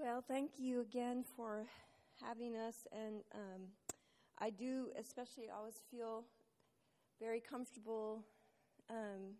[0.00, 1.66] Well, thank you again for
[2.22, 2.86] having us.
[2.92, 3.62] And um,
[4.38, 6.22] I do, especially, always feel
[7.18, 8.22] very comfortable
[8.88, 9.34] um,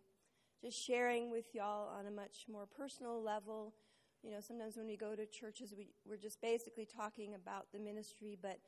[0.61, 3.73] just sharing with y'all on a much more personal level.
[4.21, 7.79] You know, sometimes when we go to churches, we, we're just basically talking about the
[7.79, 8.59] ministry, but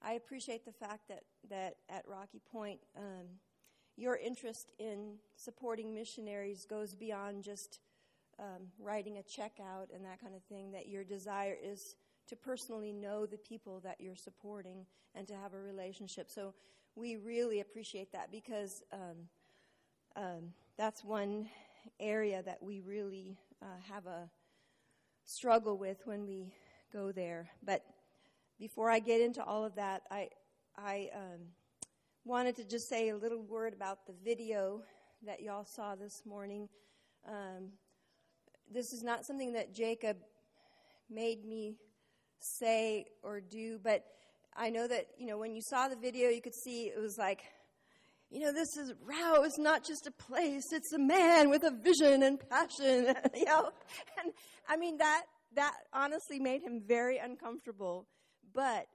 [0.00, 3.26] I appreciate the fact that, that at Rocky Point, um,
[3.96, 7.80] your interest in supporting missionaries goes beyond just
[8.42, 11.94] um, writing a check out and that kind of thing, that your desire is
[12.28, 14.84] to personally know the people that you're supporting
[15.14, 16.28] and to have a relationship.
[16.28, 16.54] So
[16.96, 19.28] we really appreciate that because um,
[20.16, 21.48] um, that's one
[22.00, 24.28] area that we really uh, have a
[25.24, 26.52] struggle with when we
[26.92, 27.48] go there.
[27.64, 27.84] But
[28.58, 30.28] before I get into all of that, I
[30.76, 31.40] I um,
[32.24, 34.82] wanted to just say a little word about the video
[35.26, 36.68] that y'all saw this morning.
[37.28, 37.72] Um,
[38.72, 40.16] this is not something that Jacob
[41.10, 41.76] made me
[42.38, 44.04] say or do, but
[44.56, 47.16] I know that, you know, when you saw the video, you could see it was
[47.18, 47.40] like,
[48.30, 51.70] you know, this is Rao is not just a place, it's a man with a
[51.70, 53.70] vision and passion, you know.
[54.22, 54.32] And
[54.68, 58.06] I mean that that honestly made him very uncomfortable.
[58.54, 58.86] But,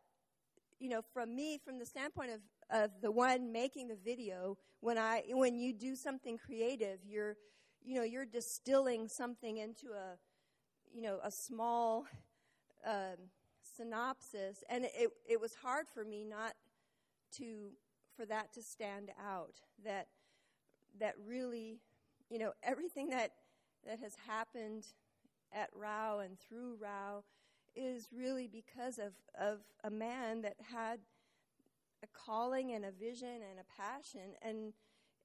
[0.79, 2.39] you know, from me, from the standpoint of,
[2.71, 7.35] of the one making the video, when I when you do something creative, you're
[7.87, 10.17] you know, you're distilling something into a
[10.93, 12.05] you know, a small
[12.85, 13.29] um,
[13.77, 16.53] synopsis, and it, it was hard for me not
[17.37, 17.71] to
[18.15, 19.61] for that to stand out.
[19.85, 20.07] That
[20.99, 21.79] that really,
[22.29, 23.31] you know, everything that
[23.85, 24.85] that has happened
[25.53, 27.23] at Rao and through Rao
[27.75, 30.99] is really because of of a man that had
[32.03, 34.73] a calling and a vision and a passion and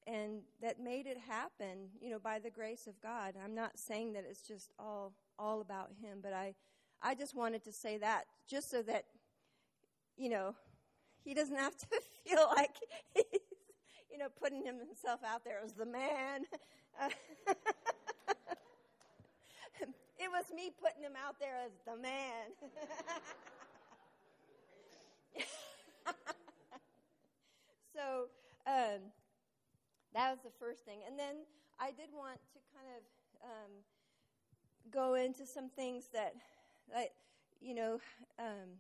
[0.07, 4.13] and that made it happen you know by the grace of god i'm not saying
[4.13, 6.55] that it's just all all about him but i
[7.03, 9.07] I just wanted to say that just so that,
[10.17, 10.55] you know,
[11.25, 11.87] he doesn't have to
[12.25, 12.77] feel like
[13.13, 13.41] he's,
[14.11, 16.43] you know, putting himself out there as the man.
[20.19, 22.53] it was me putting him out there as the man.
[27.97, 28.29] so
[28.67, 29.01] um,
[30.15, 31.01] that was the first thing.
[31.07, 31.37] And then
[31.81, 33.03] I did want to kind of
[33.45, 33.73] um,
[34.91, 36.35] go into some things that
[36.95, 37.13] like
[37.61, 38.01] you know,
[38.39, 38.79] um,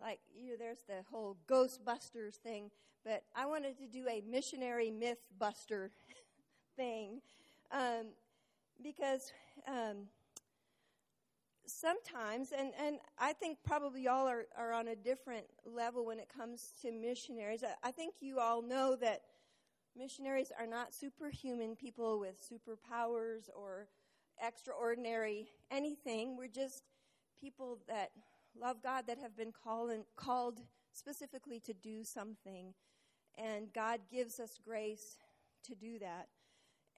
[0.00, 2.70] like you know, there's the whole Ghostbusters thing,
[3.04, 5.90] but I wanted to do a missionary myth buster
[6.76, 7.20] thing
[7.72, 8.08] um,
[8.82, 9.32] because
[9.66, 10.08] um,
[11.66, 16.28] sometimes, and, and I think probably y'all are, are on a different level when it
[16.28, 17.64] comes to missionaries.
[17.64, 19.22] I, I think you all know that
[19.96, 23.88] missionaries are not superhuman people with superpowers or
[24.44, 26.36] extraordinary anything.
[26.36, 26.82] We're just
[27.40, 28.10] people that
[28.60, 30.60] love God that have been called, called
[30.92, 32.74] specifically to do something.
[33.38, 35.16] And God gives us grace
[35.64, 36.28] to do that.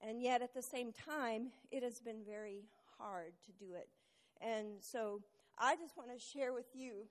[0.00, 3.88] And yet, at the same time, it has been very hard to do it.
[4.40, 5.22] And so,
[5.58, 7.08] I just want to share with you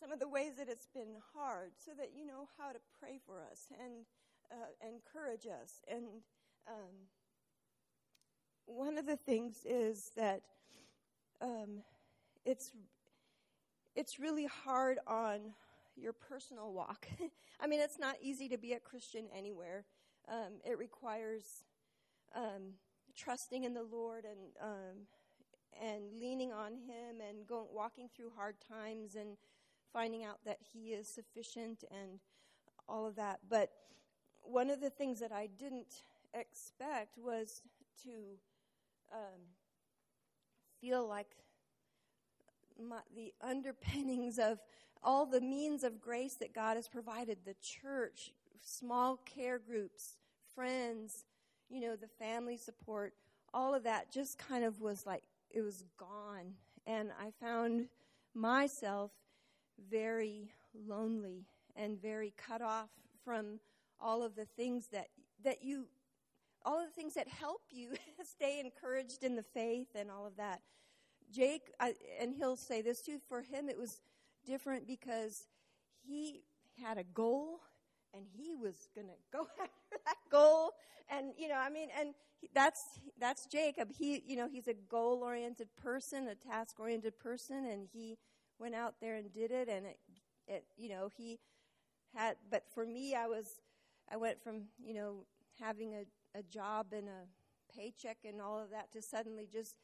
[0.00, 3.20] some of the ways that it's been hard so that you know how to pray
[3.26, 4.06] for us and
[4.50, 5.82] uh, encourage us.
[5.88, 6.04] And
[6.68, 7.08] um,
[8.66, 10.42] one of the things is that
[11.40, 11.82] um,
[12.44, 12.72] it's
[13.96, 15.40] it's really hard on
[15.96, 17.08] your personal walk.
[17.60, 19.84] I mean, it's not easy to be a Christian anywhere.
[20.28, 21.64] Um, it requires
[22.34, 22.74] um,
[23.16, 25.06] trusting in the Lord and um,
[25.82, 29.36] and leaning on Him and going walking through hard times and
[29.92, 32.20] finding out that He is sufficient and
[32.88, 33.40] all of that.
[33.48, 33.70] But
[34.42, 36.02] one of the things that I didn't
[36.34, 37.62] expect was
[38.04, 38.10] to
[39.12, 39.40] um,
[40.80, 41.28] feel like
[42.88, 44.58] my, the underpinnings of
[45.02, 50.16] all the means of grace that God has provided the church, small care groups,
[50.54, 51.24] friends,
[51.68, 53.14] you know, the family support,
[53.54, 56.54] all of that just kind of was like, it was gone.
[56.86, 57.86] And I found
[58.34, 59.10] myself
[59.90, 60.52] very
[60.86, 62.90] lonely and very cut off
[63.24, 63.58] from
[64.00, 65.08] all of the things that,
[65.44, 65.86] that you,
[66.64, 67.92] all of the things that help you
[68.24, 70.60] stay encouraged in the faith and all of that.
[71.32, 74.00] Jake, I, and he'll say this too, for him it was
[74.44, 75.46] different because
[76.02, 76.42] he
[76.82, 77.60] had a goal
[78.14, 80.72] and he was going to go after that goal.
[81.08, 82.82] And, you know, I mean, and he, that's,
[83.18, 83.90] that's Jacob.
[83.96, 88.16] He, you know, he's a goal oriented person, a task oriented person, and he
[88.58, 89.68] went out there and did it.
[89.68, 89.98] And it,
[90.46, 91.38] it, you know, he
[92.14, 93.60] had, but for me, I was,
[94.10, 95.24] I went from, you know,
[95.60, 99.76] having a, a job and a paycheck and all of that to suddenly just,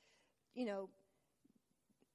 [0.55, 0.89] you know,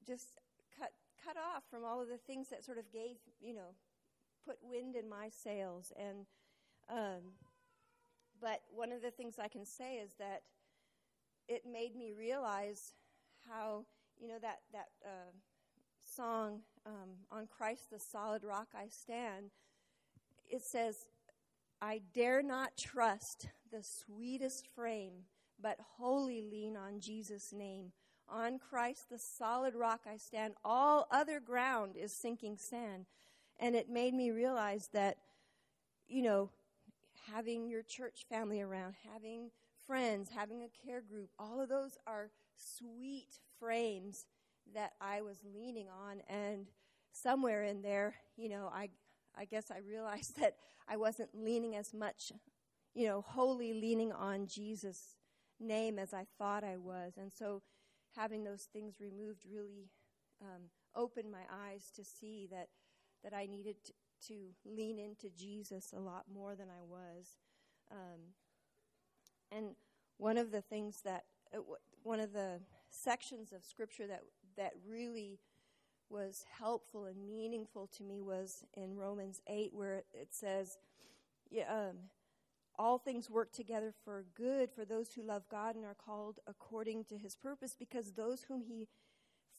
[0.06, 0.40] just
[0.78, 0.92] cut
[1.24, 3.76] cut off from all of the things that sort of gave you know
[4.46, 6.26] put wind in my sails and
[6.90, 7.34] um,
[8.42, 10.42] but one of the things I can say is that
[11.48, 12.94] it made me realize
[13.48, 13.86] how
[14.20, 15.32] you know that that uh,
[16.04, 19.52] song um, on Christ the solid rock I stand.
[20.50, 21.08] It says,
[21.82, 25.26] "I dare not trust the sweetest frame,
[25.60, 27.94] but wholly lean on Jesus' name.
[28.28, 30.56] On Christ the solid rock I stand.
[30.64, 33.08] All other ground is sinking sand."
[33.58, 35.18] And it made me realize that,
[36.08, 36.50] you know,
[37.32, 39.52] having your church family around, having
[39.86, 44.26] friends, having a care group, all of those are sweet frames
[44.74, 46.22] that I was leaning on.
[46.22, 46.68] And
[47.12, 48.90] somewhere in there, you know, I,
[49.38, 50.56] I guess I realized that
[50.88, 52.32] I wasn't leaning as much,
[52.94, 55.16] you know, wholly leaning on Jesus'
[55.60, 57.14] name as I thought I was.
[57.18, 57.62] And so
[58.16, 59.90] having those things removed really
[60.42, 60.64] um,
[60.96, 62.70] opened my eyes to see that,
[63.24, 63.94] that I needed to,
[64.28, 64.36] to
[64.66, 67.38] lean into Jesus a lot more than I was.
[67.92, 68.20] Um,
[69.52, 69.76] and
[70.18, 74.24] one of the things that, uh, w- one of the sections of scripture that,
[74.58, 75.40] that really
[76.12, 80.78] was helpful and meaningful to me was in Romans 8, where it says,
[81.68, 81.96] um,
[82.78, 87.06] all things work together for good for those who love God and are called according
[87.06, 88.88] to his purpose, because those whom he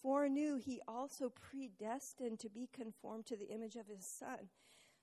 [0.03, 4.49] foreknew, he also predestined to be conformed to the image of his son.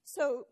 [0.03, 0.47] So,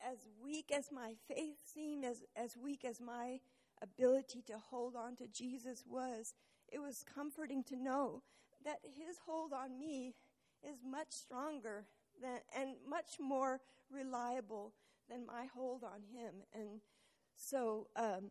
[0.00, 3.40] as weak as my faith seemed, as, as weak as my
[3.82, 6.34] ability to hold on to Jesus was,
[6.70, 8.22] it was comforting to know
[8.64, 10.14] that his hold on me
[10.68, 11.84] is much stronger
[12.20, 13.60] than, and much more
[13.90, 14.72] reliable
[15.08, 16.34] than my hold on him.
[16.54, 16.80] And
[17.36, 18.30] so um,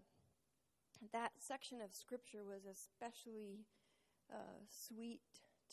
[1.14, 3.66] that section of scripture was especially
[4.32, 5.22] uh, sweet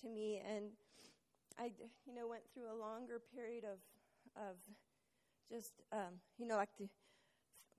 [0.01, 0.41] to me.
[0.47, 0.71] And
[1.59, 1.73] I,
[2.07, 3.79] you know, went through a longer period of,
[4.37, 4.57] of
[5.51, 6.89] just, um, you know, like the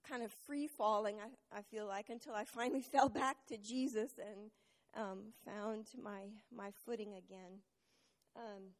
[0.07, 4.11] kind of free falling, I, I feel like, until I finally fell back to Jesus
[4.19, 4.51] and
[4.95, 6.21] um, found my,
[6.55, 7.61] my footing again.
[8.35, 8.73] Um,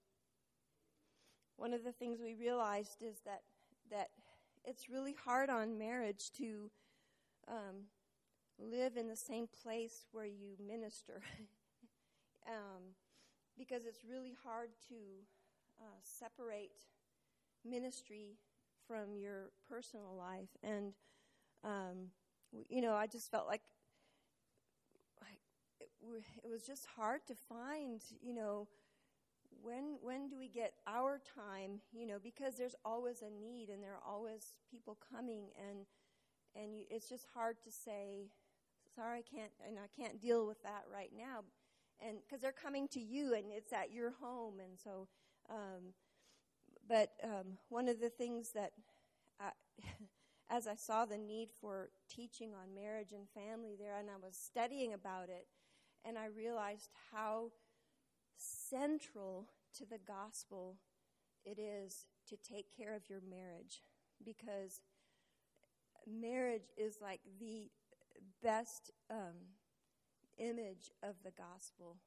[1.58, 3.42] one of the things we realized is that,
[3.92, 4.10] that
[4.66, 6.72] it's really hard on marriage to
[7.48, 7.86] um,
[8.60, 11.22] live in the same place where you minister.
[12.48, 12.96] um,
[13.58, 14.96] because it's really hard to
[15.80, 16.72] uh, separate
[17.64, 18.38] ministry
[18.88, 20.50] from your personal life.
[20.64, 20.94] And,
[21.64, 22.10] um,
[22.70, 23.62] you know, I just felt like
[25.80, 25.90] it,
[26.44, 28.68] it was just hard to find, you know,
[29.62, 33.84] when when do we get our time you know because there's always a need and
[33.84, 35.86] there are always people coming and
[36.56, 38.28] and you, it's just hard to say
[38.96, 41.44] sorry i can't and i can't deal with that right now
[42.06, 45.08] and because they're coming to you and it's at your home and so
[45.50, 45.94] um,
[46.88, 48.72] but um, one of the things that
[49.40, 49.50] I,
[50.50, 54.36] as i saw the need for teaching on marriage and family there and i was
[54.36, 55.48] studying about it
[56.06, 57.52] and i realized how
[58.74, 59.48] central
[59.78, 60.78] to the gospel
[61.46, 63.81] it is to take care of your marriage
[64.24, 64.81] because
[66.08, 67.70] marriage is like the
[68.42, 69.36] best um,
[70.38, 71.98] image of the gospel.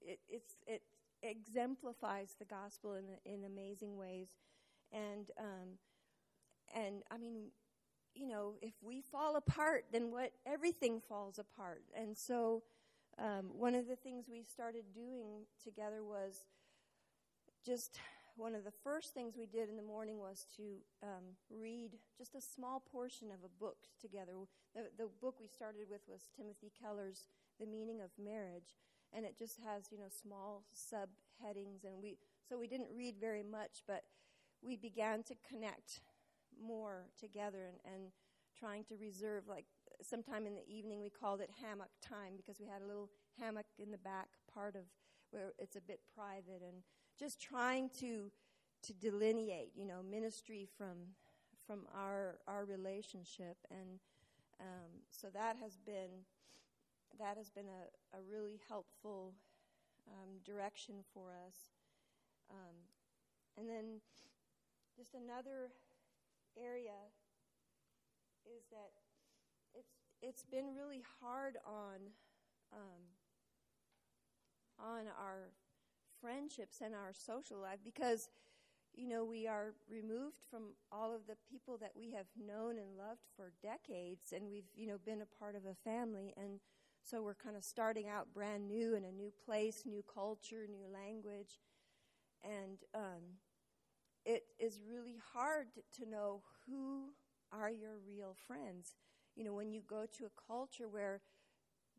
[0.00, 0.18] It,
[0.66, 0.82] it
[1.22, 4.28] exemplifies the gospel in, in amazing ways.
[4.92, 5.78] And, um,
[6.74, 7.48] and I mean,
[8.14, 11.82] you know, if we fall apart, then what everything falls apart.
[11.94, 12.62] And so
[13.18, 16.44] um, one of the things we started doing together was
[17.64, 17.98] just
[18.36, 20.62] one of the first things we did in the morning was to
[21.02, 24.32] um, read just a small portion of a book together.
[24.74, 28.76] The, the book we started with was Timothy Keller's The Meaning of Marriage,
[29.12, 31.84] and it just has you know small subheadings.
[31.84, 32.18] And we
[32.48, 34.04] so we didn't read very much, but
[34.62, 36.00] we began to connect
[36.60, 38.02] more together and, and
[38.58, 39.66] trying to reserve like
[40.02, 43.10] sometime in the evening we called it hammock time because we had a little
[43.40, 44.82] hammock in the back part of
[45.30, 46.82] where it's a bit private and
[47.18, 48.30] just trying to
[48.82, 50.96] to delineate you know ministry from
[51.66, 53.56] from our our relationship.
[53.70, 53.98] And
[54.60, 56.24] um, so that has been
[57.18, 59.34] that has been a, a really helpful
[60.08, 61.56] um, direction for us.
[62.50, 62.76] Um,
[63.58, 64.00] and then
[64.96, 65.72] just another
[66.56, 67.10] area
[68.46, 68.92] is that
[70.22, 72.12] it's been really hard on
[72.72, 73.02] um,
[74.78, 75.52] on our
[76.20, 78.28] friendships and our social life because
[78.94, 82.96] you know we are removed from all of the people that we have known and
[82.96, 86.60] loved for decades and we've you know been a part of a family and
[87.02, 90.86] so we're kind of starting out brand new in a new place new culture new
[90.92, 91.60] language
[92.42, 93.38] and um,
[94.24, 97.10] it is really hard to know who
[97.52, 98.94] are your real friends.
[99.36, 101.20] You know, when you go to a culture where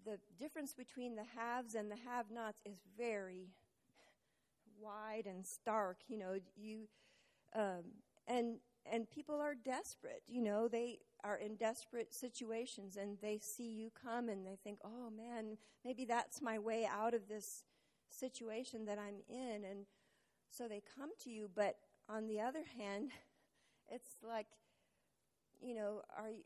[0.06, 3.50] the difference between the haves and the have-nots is very
[4.80, 5.98] wide and stark.
[6.08, 6.88] You know, you
[7.56, 7.84] um,
[8.28, 8.58] and
[8.92, 10.24] and people are desperate.
[10.28, 14.80] You know, they are in desperate situations, and they see you come, and they think,
[14.84, 17.64] "Oh man, maybe that's my way out of this
[18.10, 19.86] situation that I'm in." And
[20.50, 21.50] so they come to you.
[21.54, 21.78] But
[22.10, 23.12] on the other hand,
[23.90, 24.48] it's like,
[25.62, 26.44] you know, are you,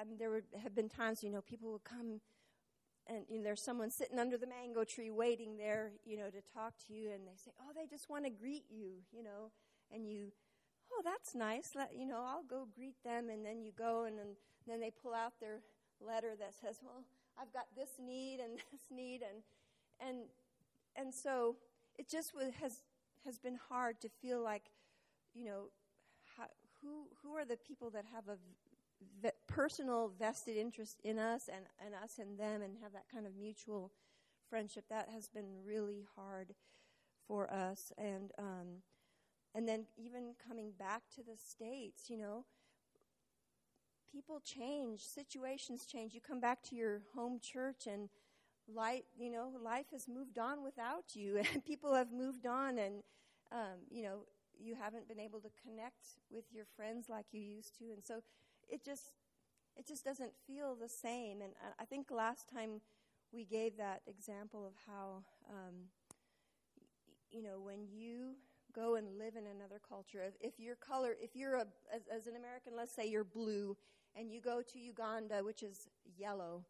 [0.00, 2.20] I mean, there would have been times, you know, people would come
[3.06, 6.40] and you know, there's someone sitting under the mango tree waiting there, you know, to
[6.54, 9.50] talk to you, and they say, "Oh, they just want to greet you," you know,
[9.92, 10.32] and you,
[10.92, 14.18] "Oh, that's nice." Let, you know, I'll go greet them, and then you go, and,
[14.18, 15.60] and then they pull out their
[16.00, 17.04] letter that says, "Well,
[17.36, 19.42] I've got this need and this need," and
[19.98, 20.26] and
[20.94, 21.56] and so
[21.98, 22.84] it just was, has
[23.24, 24.70] has been hard to feel like,
[25.34, 25.70] you know,
[26.36, 26.44] how,
[26.80, 28.38] who who are the people that have a
[29.50, 33.32] personal vested interest in us and, and us in them and have that kind of
[33.36, 33.90] mutual
[34.48, 34.84] friendship.
[34.88, 36.54] That has been really hard
[37.26, 37.92] for us.
[37.98, 38.82] And, um,
[39.54, 42.44] and then even coming back to the States, you know,
[44.10, 46.14] people change, situations change.
[46.14, 48.08] You come back to your home church and
[48.72, 53.02] life, you know, life has moved on without you, and people have moved on, and
[53.52, 54.20] um, you know,
[54.58, 58.20] you haven't been able to connect with your friends like you used to, and so
[58.68, 59.14] it just
[59.76, 61.40] it just doesn't feel the same.
[61.42, 62.80] And I, think last time
[63.32, 65.74] we gave that example of how um,
[67.30, 68.34] you know when you
[68.74, 72.36] go and live in another culture, if, your color, if you're a as, as an
[72.36, 73.76] American, let's say you're blue,
[74.16, 76.64] and you go to Uganda, which is yellow.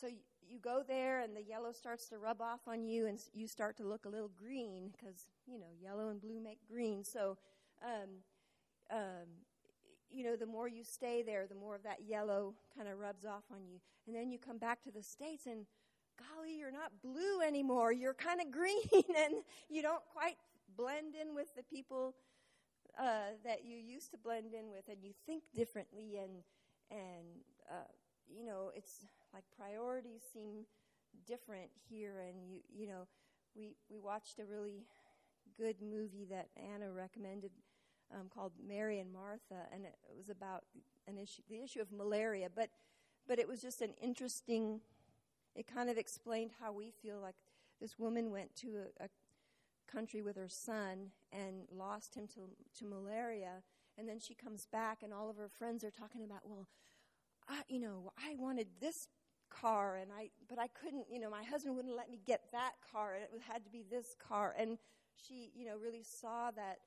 [0.00, 3.18] So you, you go there, and the yellow starts to rub off on you, and
[3.32, 7.04] you start to look a little green because you know yellow and blue make green.
[7.04, 7.36] So
[7.82, 8.10] um,
[8.90, 9.28] um,
[10.10, 13.24] you know, the more you stay there, the more of that yellow kind of rubs
[13.24, 13.78] off on you.
[14.06, 15.66] And then you come back to the States and,
[16.18, 17.92] golly, you're not blue anymore.
[17.92, 19.34] You're kind of green and
[19.68, 20.36] you don't quite
[20.76, 22.14] blend in with the people
[22.98, 26.42] uh, that you used to blend in with and you think differently and,
[26.90, 27.26] and,
[27.70, 27.90] uh,
[28.28, 30.64] you know, it's like priorities seem
[31.26, 33.06] different here and you, you know,
[33.54, 34.86] we, we watched a really
[35.56, 37.50] good movie that Anna recommended
[38.14, 40.64] um, called Mary and Martha, and it, was about
[41.06, 42.48] an issue, the issue of malaria.
[42.54, 42.70] But,
[43.26, 44.80] but it was just an interesting.
[45.54, 47.18] It kind of explained how we feel.
[47.20, 47.36] Like
[47.80, 49.08] this woman went to a, a
[49.90, 52.40] country with her son and lost him to
[52.78, 53.62] to malaria,
[53.98, 56.66] and then she comes back, and all of her friends are talking about, well,
[57.48, 59.08] I, you know, I wanted this
[59.48, 62.72] car and I but I couldn't you know my husband wouldn't let me get that
[62.92, 64.78] car and it had to be this car and
[65.14, 66.78] she you know really saw that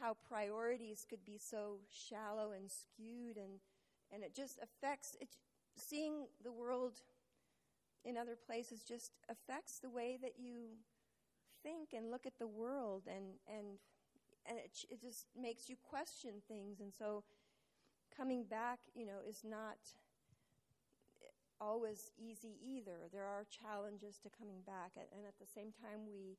[0.00, 3.60] how priorities could be so shallow and skewed and
[4.12, 5.28] and it just affects it
[5.76, 7.00] seeing the world
[8.04, 10.78] in other places just affects the way that you
[11.62, 13.78] think and look at the world and and
[14.46, 17.24] and it, it just makes you question things and so
[18.16, 19.78] coming back you know is not
[21.60, 26.38] always easy either there are challenges to coming back and at the same time we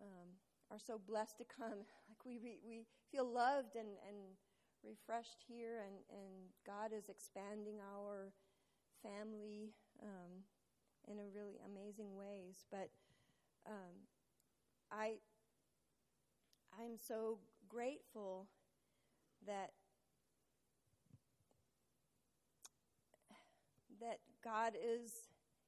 [0.00, 0.34] um,
[0.72, 1.84] are so blessed to come.
[2.24, 4.16] We re, we feel loved and, and
[4.84, 8.32] refreshed here, and, and God is expanding our
[9.02, 10.44] family um,
[11.08, 12.64] in a really amazing ways.
[12.70, 12.90] But
[13.66, 14.06] um,
[14.90, 15.14] I
[16.78, 17.38] I'm so
[17.68, 18.46] grateful
[19.46, 19.70] that
[24.00, 25.12] that God is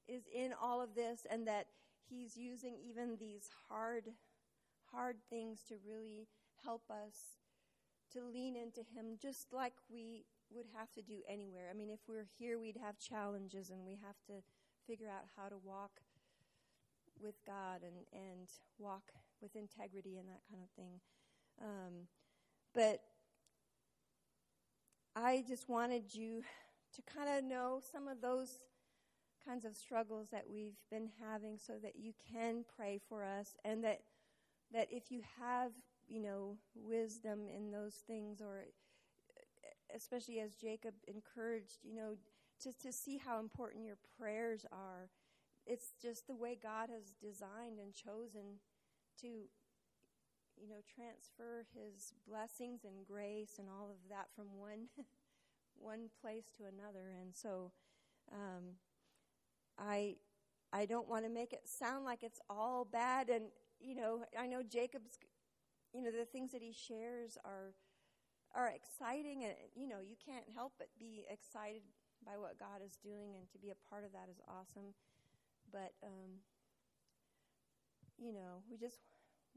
[0.07, 1.67] is in all of this and that
[2.09, 4.11] he's using even these hard
[4.93, 6.29] hard things to really
[6.65, 7.39] help us
[8.13, 11.69] to lean into Him just like we would have to do anywhere.
[11.71, 14.43] I mean, if we we're here, we'd have challenges and we have to
[14.87, 16.01] figure out how to walk
[17.21, 21.01] with God and, and walk with integrity and that kind of thing.
[21.63, 22.09] Um,
[22.75, 23.01] but
[25.17, 26.43] I just wanted you
[26.95, 28.61] to kind of know some of those
[29.47, 33.85] kinds of struggles that we've been having so that you can pray for us and
[33.85, 34.01] that
[34.73, 35.71] that if you have,
[36.09, 38.65] you know, wisdom in those things, or
[39.95, 42.17] especially as Jacob encouraged, you know,
[42.63, 45.11] just to see how important your prayers are.
[45.67, 48.61] It's just the way God has designed and chosen
[49.21, 54.89] to, you know, transfer His blessings and grace and all of that from one
[55.79, 57.13] one place to another.
[57.21, 57.73] And so,
[58.33, 58.77] um,
[59.79, 60.17] I
[60.73, 63.45] I don't want to make it sound like it's all bad and
[63.81, 65.19] you know, I know Jacob's,
[65.95, 67.75] you know, the things that he shares are
[68.55, 71.83] are exciting, and you know, you can't help but be excited
[72.27, 74.95] by what God is doing, and to be a part of that is awesome.
[75.73, 76.43] But um,
[78.19, 78.99] you know, we just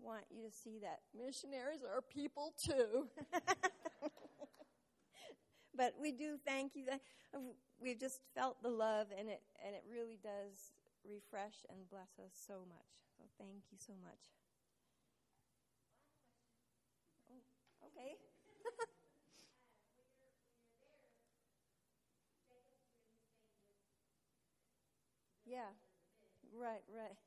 [0.01, 3.07] want you to see that missionaries are people too.
[5.75, 7.01] but we do thank you that
[7.79, 10.73] we've just felt the love, and it and it really does
[11.05, 12.91] refresh and bless us so much.
[13.17, 14.19] So thank you so much.
[17.81, 18.15] Oh, okay.
[25.45, 25.71] yeah.
[26.53, 27.17] Right, right.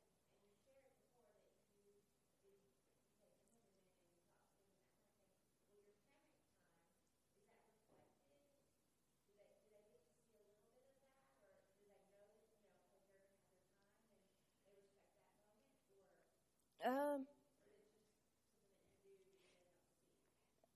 [16.85, 17.25] Um,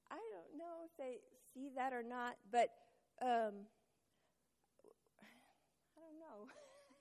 [0.09, 0.17] I
[0.55, 1.19] don't know if they
[1.53, 2.69] see that or not, but
[3.21, 3.67] um,
[5.95, 6.47] I don't know.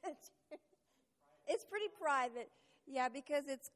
[1.46, 2.50] it's pretty private,
[2.86, 3.70] yeah, because it's.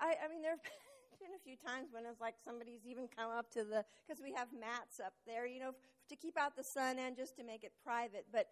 [0.00, 0.60] I, I mean, there've
[1.20, 4.32] been a few times when it's like somebody's even come up to the because we
[4.36, 5.72] have mats up there, you know,
[6.08, 8.26] to keep out the sun and just to make it private.
[8.32, 8.48] But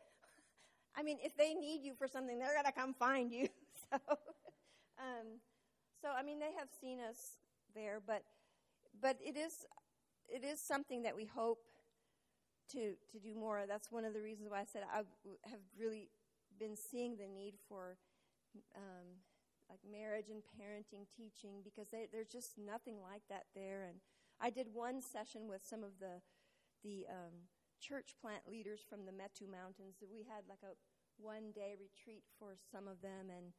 [0.97, 3.49] I mean, if they need you for something, they're gonna come find you.
[3.91, 3.99] So.
[5.01, 5.41] Um,
[6.03, 7.39] so I mean, they have seen us
[7.75, 8.23] there, but
[9.01, 9.65] but it is
[10.31, 11.59] it is something that we hope
[12.73, 13.63] to to do more.
[13.67, 15.03] That's one of the reasons why I said I
[15.49, 16.11] have really
[16.59, 17.97] been seeing the need for
[18.77, 19.23] um,
[19.69, 23.85] like marriage and parenting teaching because they, there's just nothing like that there.
[23.89, 23.99] And
[24.41, 26.23] I did one session with some of the
[26.83, 29.99] the um, church plant leaders from the Metu Mountains.
[30.01, 30.75] We had like a
[31.19, 33.53] one day retreat for some of them and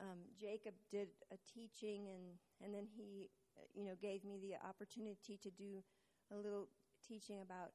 [0.00, 4.56] um, Jacob did a teaching, and and then he, uh, you know, gave me the
[4.66, 5.84] opportunity to do
[6.32, 6.68] a little
[7.06, 7.72] teaching about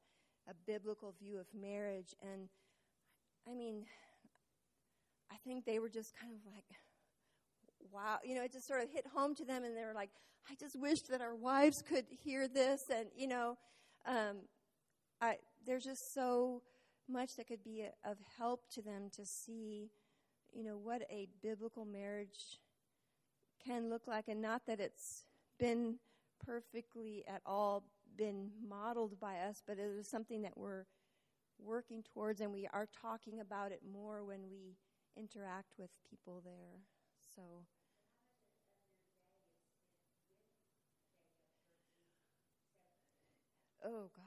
[0.48, 2.14] a biblical view of marriage.
[2.22, 2.48] And
[3.48, 3.84] I mean,
[5.30, 6.64] I think they were just kind of like,
[7.92, 10.10] wow, you know, it just sort of hit home to them, and they were like,
[10.50, 13.56] I just wish that our wives could hear this, and you know,
[14.06, 14.36] um,
[15.20, 16.62] I there's just so
[17.08, 19.90] much that could be a, of help to them to see
[20.56, 22.60] you know, what a biblical marriage
[23.64, 25.26] can look like, and not that it's
[25.58, 25.96] been
[26.44, 27.84] perfectly at all
[28.16, 30.84] been modeled by us, but it is something that we're
[31.58, 34.76] working towards, and we are talking about it more when we
[35.16, 36.80] interact with people there.
[37.34, 37.42] So.
[43.84, 44.24] Oh gosh.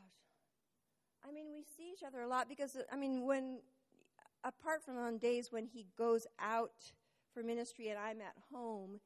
[1.27, 3.59] I mean, we see each other a lot because I mean, when
[4.43, 6.93] apart from on days when he goes out
[7.33, 8.99] for ministry and I'm at home,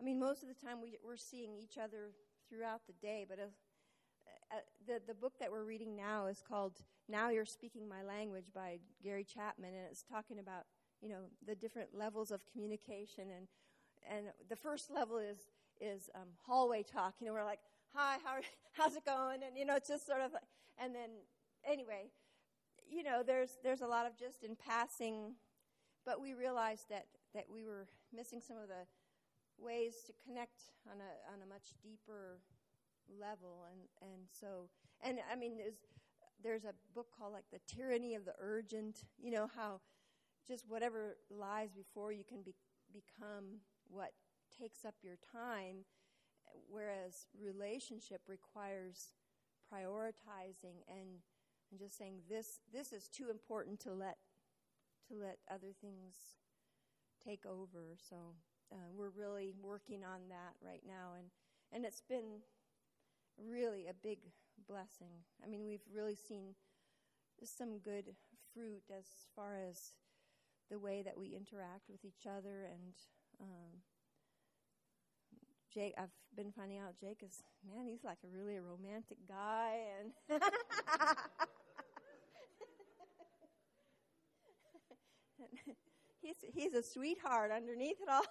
[0.00, 2.12] I mean, most of the time we, we're seeing each other
[2.48, 3.24] throughout the day.
[3.28, 3.38] But
[4.52, 6.78] uh, the, the book that we're reading now is called
[7.08, 10.64] Now You're Speaking My Language by Gary Chapman, and it's talking about,
[11.00, 13.24] you know, the different levels of communication.
[13.36, 13.48] And,
[14.08, 15.38] and the first level is,
[15.80, 17.14] is um, hallway talk.
[17.20, 17.60] You know, we're like,
[17.94, 18.36] hi, how,
[18.72, 19.40] how's it going?
[19.46, 20.32] And, you know, it's just sort of,
[20.78, 21.10] and then,
[21.66, 22.10] anyway,
[22.90, 25.34] you know, there's there's a lot of just in passing,
[26.04, 28.86] but we realized that that we were missing some of the
[29.58, 32.53] ways to connect on a on a much deeper level,
[33.08, 34.68] and and so
[35.02, 35.78] and I mean there's
[36.42, 39.04] there's a book called like the tyranny of the urgent.
[39.18, 39.80] You know how
[40.46, 42.54] just whatever lies before you can be,
[42.92, 44.10] become what
[44.60, 45.84] takes up your time,
[46.68, 49.12] whereas relationship requires
[49.72, 51.22] prioritizing and
[51.70, 54.18] and just saying this this is too important to let
[55.08, 56.14] to let other things
[57.24, 57.96] take over.
[58.08, 58.16] So
[58.72, 61.28] uh, we're really working on that right now, and
[61.72, 62.40] and it's been
[63.38, 64.18] really a big
[64.68, 65.24] blessing.
[65.42, 66.54] I mean, we've really seen
[67.42, 68.14] some good
[68.52, 69.94] fruit as far as
[70.70, 72.94] the way that we interact with each other and.
[73.40, 73.82] Um,
[75.74, 79.80] Jake, I've been finding out Jake is man, he's like a really a romantic guy,
[79.98, 80.12] and
[86.22, 88.22] he's he's a sweetheart underneath it all.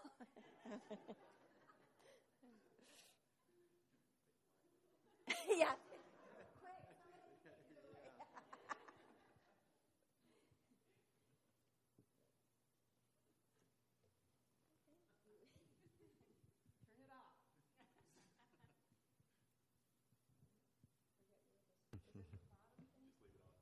[5.58, 5.74] yeah.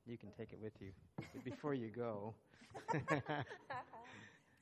[0.06, 0.90] You can take it with you
[1.44, 2.34] before you go.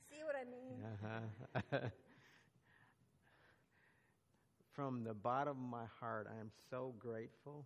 [0.09, 0.83] See what I mean?
[0.83, 1.89] Uh-huh.
[4.75, 7.65] from the bottom of my heart, I am so grateful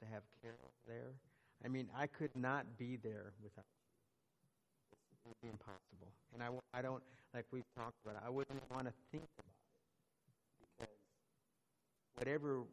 [0.00, 1.12] to have Carol there.
[1.64, 3.64] I mean, I could not be there without
[4.92, 6.12] it would be impossible.
[6.32, 7.02] And I, I don't,
[7.34, 10.94] like we've talked about, I wouldn't want to think about it because
[12.16, 12.64] whatever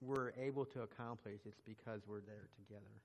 [0.00, 2.96] we're able to accomplish, it's because we're there together.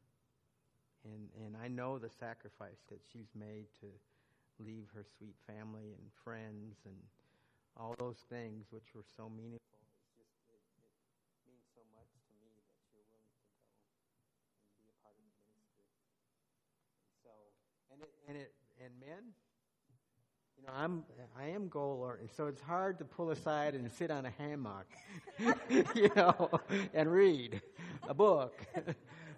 [1.04, 3.88] And, and I know the sacrifice that she's made to
[4.64, 6.96] leave her sweet family and friends and
[7.76, 9.82] all those things which were so meaningful.
[10.22, 13.60] It's just, it, it means so much to me that you're willing to go
[14.64, 15.90] and be a part of the ministry.
[17.04, 17.34] And so,
[18.34, 19.30] and it, and men,
[20.58, 21.04] you know, I'm,
[21.38, 24.90] I am goal oriented, so it's hard to pull aside and sit on a hammock,
[25.70, 26.50] you know,
[26.96, 27.62] and read
[28.10, 28.66] a book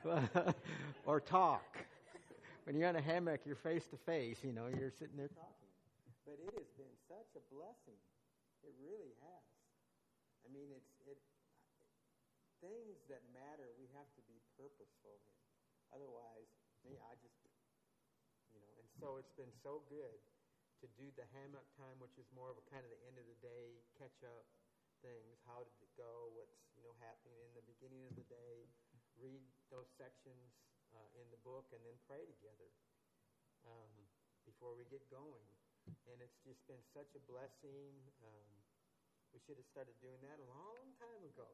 [1.06, 1.76] or talk.
[2.64, 5.70] When you're on a hammock, you're face to face, you know, you're sitting there talking.
[6.24, 8.00] But it has been such a blessing.
[8.64, 9.44] It really has.
[10.48, 11.20] I mean, it's it
[12.64, 13.76] things that matter.
[13.76, 15.20] We have to be purposeful.
[15.92, 16.48] Otherwise,
[16.86, 17.35] me, I just,
[19.00, 20.20] so it's been so good
[20.84, 23.26] to do the hammock time, which is more of a kind of the end of
[23.28, 24.48] the day catch up
[25.04, 25.38] things.
[25.46, 26.32] How did it go?
[26.36, 28.68] What's you know happening in the beginning of the day?
[29.16, 30.60] Read those sections
[30.92, 32.70] uh, in the book and then pray together
[33.64, 33.94] um,
[34.44, 35.48] before we get going.
[36.10, 37.94] And it's just been such a blessing.
[38.26, 38.50] Um,
[39.32, 41.46] we should have started doing that a long time ago.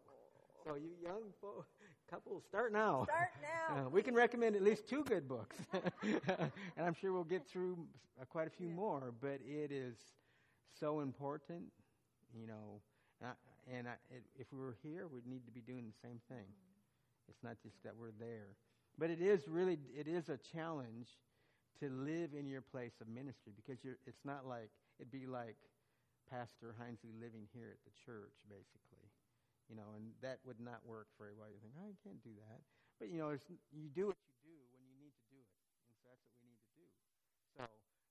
[0.65, 1.65] So you young fo-
[2.09, 3.03] couples, start now.
[3.05, 3.47] Start now.
[3.71, 5.55] Uh, we can recommend at least two good books,
[6.03, 6.51] and
[6.85, 7.77] I'm sure we'll get through
[8.21, 8.73] uh, quite a few Yeah.
[8.75, 9.13] more.
[9.21, 9.95] But it is
[10.77, 11.71] so important,
[12.37, 12.81] you know.
[13.23, 13.31] Uh,
[13.71, 16.47] and I, it, if we were here, we'd need to be doing the same thing.
[17.29, 18.57] It's not just that we're there,
[18.97, 21.07] but it is really it is a challenge
[21.79, 24.69] to live in your place of ministry because you're, it's not like
[24.99, 25.55] it'd be like
[26.29, 29.00] Pastor Hinesley living here at the church, basically
[29.71, 31.47] you know, and that would not work very well.
[31.47, 32.59] You think, oh, you can't do that.
[32.99, 35.55] But, you know, it's, you do what you do when you need to do it.
[35.87, 36.85] And so that's what we need to do.
[37.55, 37.63] So,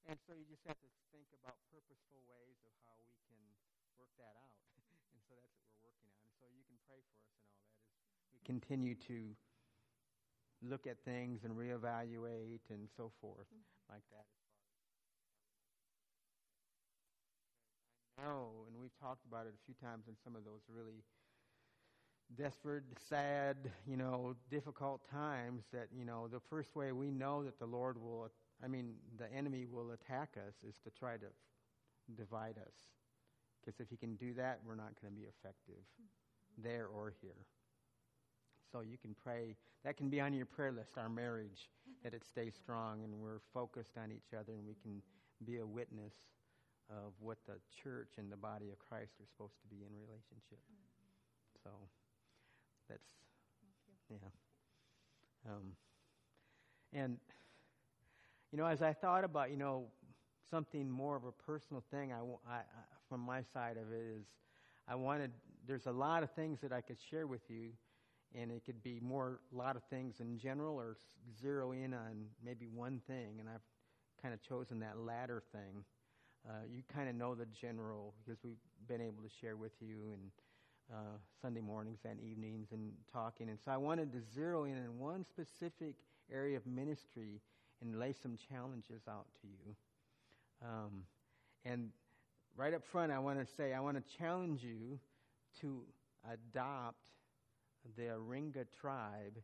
[0.09, 3.37] and so you just have to think about purposeful ways of how we can
[3.93, 4.57] work that out.
[5.13, 6.25] and so that's what we're working on.
[6.25, 9.37] And so you can pray for us and all that as we continue to
[10.65, 13.93] look at things and reevaluate and so forth mm-hmm.
[13.93, 14.25] like that.
[18.17, 21.01] I know, and we've talked about it a few times in some of those really
[22.37, 27.59] desperate, sad, you know, difficult times that, you know, the first way we know that
[27.59, 28.31] the Lord will,
[28.63, 31.27] I mean, the enemy will attack us is to try to
[32.17, 32.75] divide us.
[33.61, 35.83] Because if he can do that, we're not going to be effective
[36.57, 37.47] there or here.
[38.73, 39.57] So you can pray.
[39.85, 41.69] That can be on your prayer list, our marriage,
[42.05, 45.03] that it stays strong and we're focused on each other and we can
[45.45, 46.15] be a witness
[46.89, 50.63] of what the church and the body of Christ are supposed to be in relationship.
[51.63, 51.71] So
[52.91, 53.09] that's,
[54.11, 54.17] yeah.
[55.49, 55.73] Um,
[56.93, 57.19] and,
[58.53, 59.87] you know, as I thought about, you know,
[60.51, 62.65] something more of a personal thing, I, I- I-
[63.09, 64.27] from my side of it is
[64.87, 65.31] I wanted,
[65.67, 67.71] there's a lot of things that I could share with you,
[68.35, 70.97] and it could be more, a lot of things in general or
[71.41, 73.63] zero in on maybe one thing, and I've
[74.23, 75.85] kind of chosen that latter thing.
[76.49, 78.57] Uh, you kind of know the general because we've
[78.89, 80.31] been able to share with you and
[80.93, 83.49] uh, Sunday mornings and evenings and talking.
[83.49, 85.95] And so I wanted to zero in on one specific
[86.33, 87.41] area of ministry
[87.81, 89.75] and lay some challenges out to you.
[90.63, 91.05] Um,
[91.65, 91.91] and
[92.57, 94.99] right up front, I want to say I want to challenge you
[95.61, 95.83] to
[96.31, 97.09] adopt
[97.97, 99.39] the Aringa tribe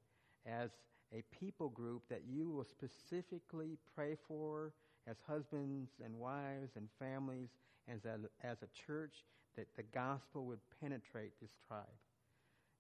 [0.47, 0.71] as
[1.13, 4.73] a people group that you will specifically pray for
[5.09, 7.49] as husbands and wives and families,
[7.89, 9.15] as a, as a church,
[9.57, 11.85] that the gospel would penetrate this tribe.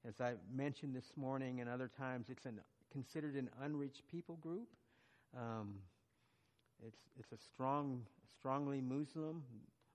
[0.06, 2.60] As I mentioned this morning and other times, it's an,
[2.92, 4.68] considered an unreached people group.
[5.36, 5.76] Um,
[6.86, 8.02] it's, it's a strong,
[8.38, 9.42] strongly Muslim,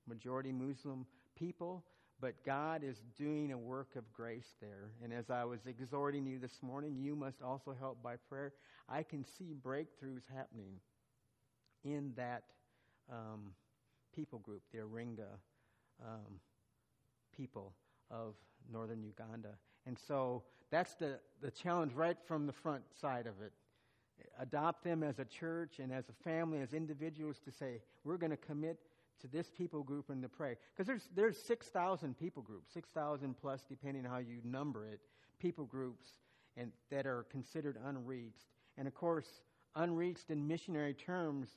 [0.08, 1.06] majority Muslim
[1.38, 1.84] people,
[2.20, 4.89] but God is doing a work of grace there.
[5.04, 8.54] And as I was exhorting you this morning, you must also help by prayer.
[8.89, 10.80] I can see breakthroughs happening
[11.84, 12.44] in that
[13.12, 13.54] um,
[14.15, 15.39] people group, the Aringa
[16.04, 16.39] um,
[17.36, 17.74] people
[18.10, 18.36] of
[18.72, 19.56] northern Uganda.
[19.86, 23.52] And so that's the, the challenge right from the front side of it.
[24.39, 28.32] Adopt them as a church and as a family, as individuals to say, we're going
[28.32, 28.78] to commit
[29.22, 30.56] to this people group and to pray.
[30.74, 35.00] Because there's, there's 6,000 people groups, 6,000 plus, depending on how you number it,
[35.39, 36.06] people groups
[36.58, 38.48] and, that are considered unreached.
[38.78, 39.41] And of course,
[39.76, 41.50] unreached in missionary terms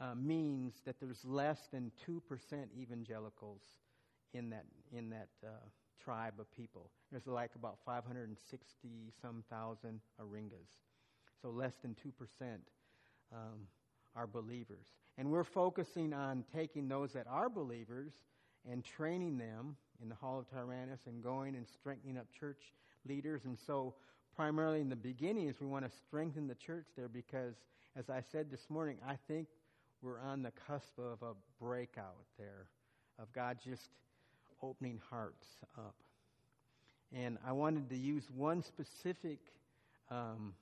[0.00, 2.20] uh, means that there's less than 2%
[2.76, 3.62] evangelicals
[4.34, 5.50] in that, in that uh,
[6.02, 6.90] tribe of people.
[7.10, 8.88] There's like about 560
[9.22, 10.68] some thousand Aringas.
[11.40, 12.58] So less than 2%
[13.32, 13.38] um,
[14.16, 14.86] are believers.
[15.18, 18.12] And we're focusing on taking those that are believers
[18.70, 22.72] and training them in the Hall of Tyrannus and going and strengthening up church
[23.06, 23.44] leaders.
[23.44, 23.94] And so,
[24.34, 27.54] primarily in the beginning, is we want to strengthen the church there because,
[27.96, 29.48] as I said this morning, I think
[30.02, 32.66] we're on the cusp of a breakout there
[33.18, 33.90] of God just
[34.62, 35.46] opening hearts
[35.78, 35.94] up.
[37.12, 39.38] And I wanted to use one specific
[40.10, 40.54] um,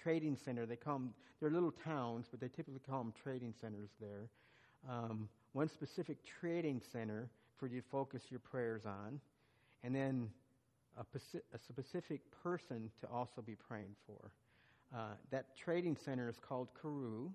[0.00, 0.66] trading center.
[0.66, 4.28] They call them, they're little towns, but they typically call them trading centers there.
[4.88, 9.20] Um, one specific trading center for you to focus your prayers on,
[9.82, 10.30] and then
[10.96, 11.04] a,
[11.54, 14.30] a specific person to also be praying for.
[14.94, 17.30] Uh, that trading center is called Carew,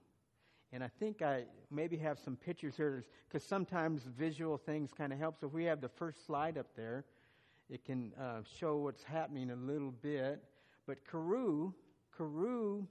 [0.73, 5.19] and I think I maybe have some pictures here because sometimes visual things kind of
[5.19, 5.39] help.
[5.39, 7.05] So if we have the first slide up there,
[7.69, 10.43] it can uh, show what's happening a little bit.
[10.87, 11.73] But Karoo,
[12.17, 12.87] Karoo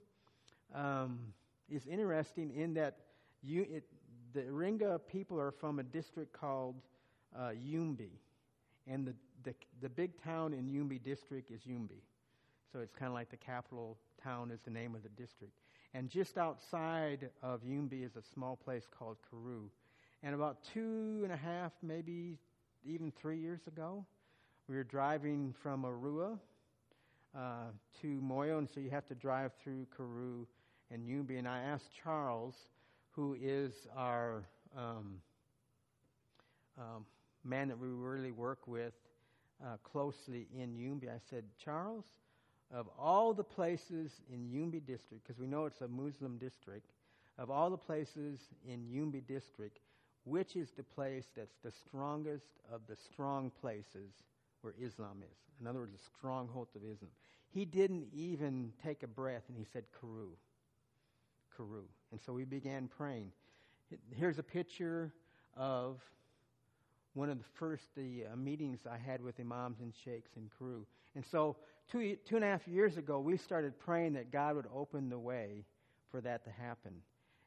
[0.73, 1.19] um,
[1.69, 2.99] is interesting in that
[3.41, 3.83] you, it,
[4.33, 6.75] the Ringa people are from a district called
[7.37, 8.11] uh, Yumbe.
[8.87, 11.99] And the, the, the big town in Yumbe district is Yumbe.
[12.71, 15.53] So it's kind of like the capital town is the name of the district.
[15.93, 19.69] And just outside of Yumbe is a small place called Carew.
[20.23, 22.39] And about two and a half, maybe
[22.83, 24.05] even three years ago,
[24.67, 26.39] we were driving from Arua
[27.37, 27.65] uh,
[28.01, 30.45] to Moyo, and so you have to drive through Carew
[30.89, 31.37] and Yumbe.
[31.37, 32.55] And I asked Charles,
[33.11, 34.43] who is our
[34.75, 35.21] um,
[36.77, 37.05] um,
[37.43, 38.93] man that we really work with
[39.63, 42.05] uh, closely in Yumbe, I said, Charles,
[42.73, 46.91] of all the places in Yumbe district, because we know it's a Muslim district,
[47.37, 49.79] of all the places in Yumbe district,
[50.25, 54.11] which is the place that's the strongest of the strong places
[54.61, 55.37] where Islam is?
[55.61, 57.11] In other words, a stronghold of Islam.
[57.53, 60.29] He didn't even take a breath and he said, Carew.
[61.55, 61.85] Carew.
[62.11, 63.31] And so we began praying.
[64.15, 65.13] Here's a picture
[65.55, 66.01] of
[67.13, 70.85] one of the first the uh, meetings I had with imams and sheikhs in Carew.
[71.15, 71.57] And so
[71.93, 75.19] two, two and a half years ago, we started praying that God would open the
[75.19, 75.63] way
[76.11, 76.93] for that to happen.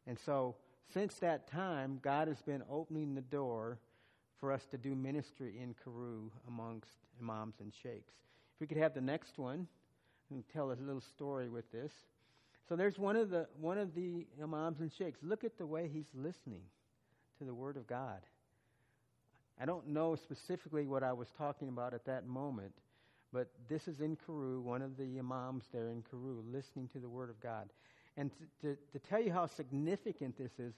[0.07, 0.55] And so
[0.93, 3.79] since that time, God has been opening the door
[4.39, 8.13] for us to do ministry in Carew amongst imams and sheikhs.
[8.55, 9.67] If we could have the next one
[10.31, 11.93] and tell a little story with this.
[12.69, 15.21] So there's one of the one of the imams and sheikhs.
[15.23, 16.63] Look at the way he's listening
[17.39, 18.21] to the word of God.
[19.61, 22.73] I don't know specifically what I was talking about at that moment,
[23.33, 27.09] but this is in Carew, one of the imams there in Carew, listening to the
[27.09, 27.69] Word of God.
[28.17, 28.31] And
[28.63, 30.75] to, to, to tell you how significant this is,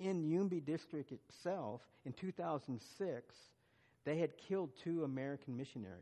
[0.00, 3.34] in Yumbe district itself, in 2006,
[4.04, 5.98] they had killed two American missionaries.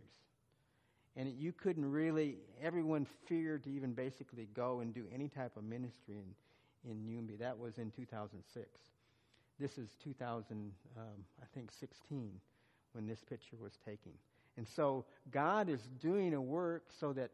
[1.17, 5.65] And you couldn't really, everyone feared to even basically go and do any type of
[5.65, 6.17] ministry
[6.85, 7.39] in, in Yumbe.
[7.39, 8.69] That was in 2006.
[9.59, 11.05] This is 2000, um,
[11.41, 12.33] I think, 16
[12.93, 14.13] when this picture was taken.
[14.57, 17.31] And so God is doing a work so that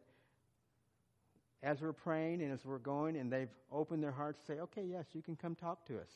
[1.62, 5.06] as we're praying and as we're going and they've opened their hearts, say, okay, yes,
[5.12, 6.08] you can come talk to us.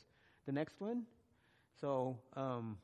[0.47, 1.03] The next one.
[1.81, 2.79] So um,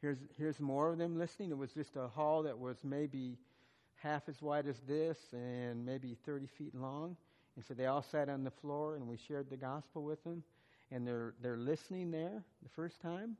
[0.00, 1.50] here's, here's more of them listening.
[1.50, 3.36] It was just a hall that was maybe
[3.96, 7.16] half as wide as this and maybe 30 feet long.
[7.56, 10.42] And so they all sat on the floor and we shared the gospel with them
[10.90, 13.36] and they're they're listening there the first time.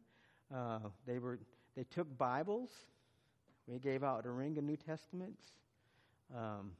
[0.54, 1.38] Uh, they were
[1.76, 2.70] they took Bibles.
[3.68, 5.42] We gave out Aringa New Testaments.
[6.34, 6.72] Um,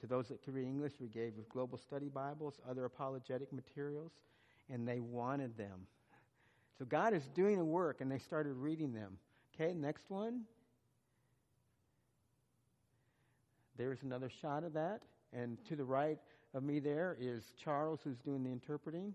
[0.00, 4.12] to those that could read English, we gave Global Study Bibles, other apologetic materials,
[4.68, 5.86] and they wanted them.
[6.78, 9.16] So God is doing a work, and they started reading them.
[9.54, 10.42] Okay, next one.
[13.78, 15.00] There's another shot of that.
[15.32, 16.18] And to the right
[16.52, 19.14] of me there is Charles, who's doing the interpreting.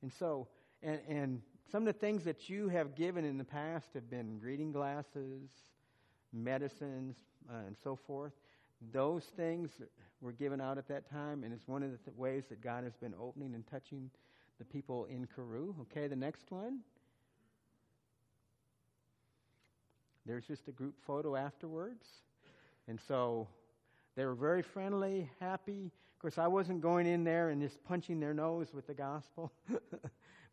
[0.00, 0.48] And so,
[0.82, 4.40] and, and some of the things that you have given in the past have been
[4.40, 5.50] reading glasses,
[6.36, 7.16] medicines,
[7.50, 8.32] uh, and so forth.
[8.92, 9.70] Those things
[10.20, 12.84] were given out at that time, and it's one of the th- ways that God
[12.84, 14.10] has been opening and touching
[14.58, 15.74] the people in Carew.
[15.82, 16.80] Okay, the next one.
[20.26, 22.04] There's just a group photo afterwards.
[22.88, 23.48] And so
[24.16, 25.90] they were very friendly, happy.
[26.14, 29.52] Of course, I wasn't going in there and just punching their nose with the gospel.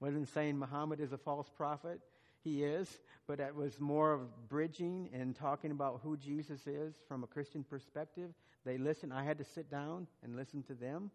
[0.03, 2.01] wasn't saying Muhammad is a false prophet.
[2.43, 7.23] He is, but it was more of bridging and talking about who Jesus is from
[7.23, 8.32] a Christian perspective.
[8.65, 9.13] They listened.
[9.13, 11.10] I had to sit down and listen to them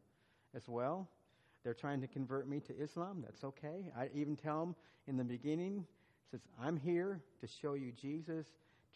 [0.55, 1.09] as well.
[1.65, 3.23] They're trying to convert me to Islam.
[3.23, 3.93] That's okay.
[3.97, 4.75] I even tell them
[5.07, 5.85] in the beginning,
[6.31, 8.47] says, I'm here to show you Jesus,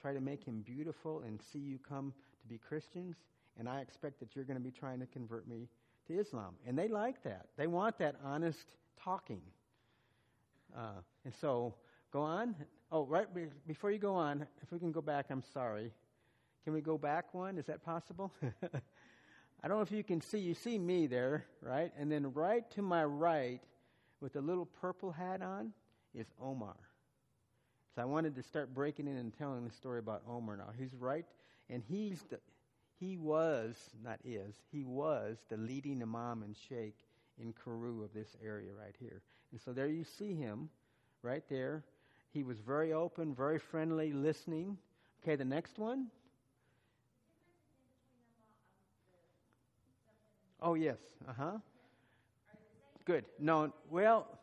[0.01, 3.17] try to make him beautiful, and see you come to be Christians.
[3.59, 5.69] And I expect that you're going to be trying to convert me
[6.07, 6.55] to Islam.
[6.67, 7.47] And they like that.
[7.57, 9.43] They want that honest talking.
[10.77, 11.75] Uh, and so,
[12.13, 12.55] go on.
[12.91, 15.91] Oh, right be- before you go on, if we can go back, I'm sorry.
[16.65, 17.59] Can we go back one?
[17.59, 18.33] Is that possible?
[19.65, 20.39] I don't know if you can see.
[20.39, 21.93] You see me there, right?
[21.99, 23.61] And then right to my right,
[24.21, 25.73] with the little purple hat on,
[26.15, 26.77] is Omar.
[27.95, 30.71] So I wanted to start breaking in and telling the story about Omar now.
[30.79, 31.25] He's right,
[31.69, 32.39] and he's the,
[32.99, 36.97] he was, not is, he was the leading imam and sheikh
[37.39, 39.23] in Kuru of this area right here.
[39.51, 40.71] And so there you see him,
[41.23, 41.85] right there.
[42.33, 44.79] He was very open, very friendly, listening.
[45.23, 46.07] Okay, the next one.
[50.61, 50.99] Oh, yes.
[51.29, 51.59] Uh huh.
[53.05, 53.25] Good.
[53.39, 54.39] No, well,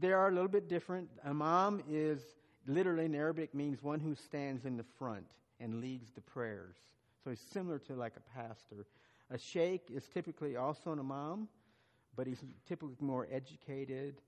[0.00, 1.08] they are a little bit different.
[1.26, 2.20] Imam is
[2.66, 5.26] literally in Arabic means one who stands in the front
[5.58, 6.76] and leads the prayers.
[7.24, 8.86] So he's similar to like a pastor.
[9.30, 11.48] A sheikh is typically also an imam,
[12.16, 14.20] but he's typically more educated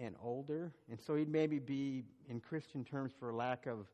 [0.00, 0.72] and older.
[0.90, 3.86] And so he'd maybe be, in Christian terms, for lack of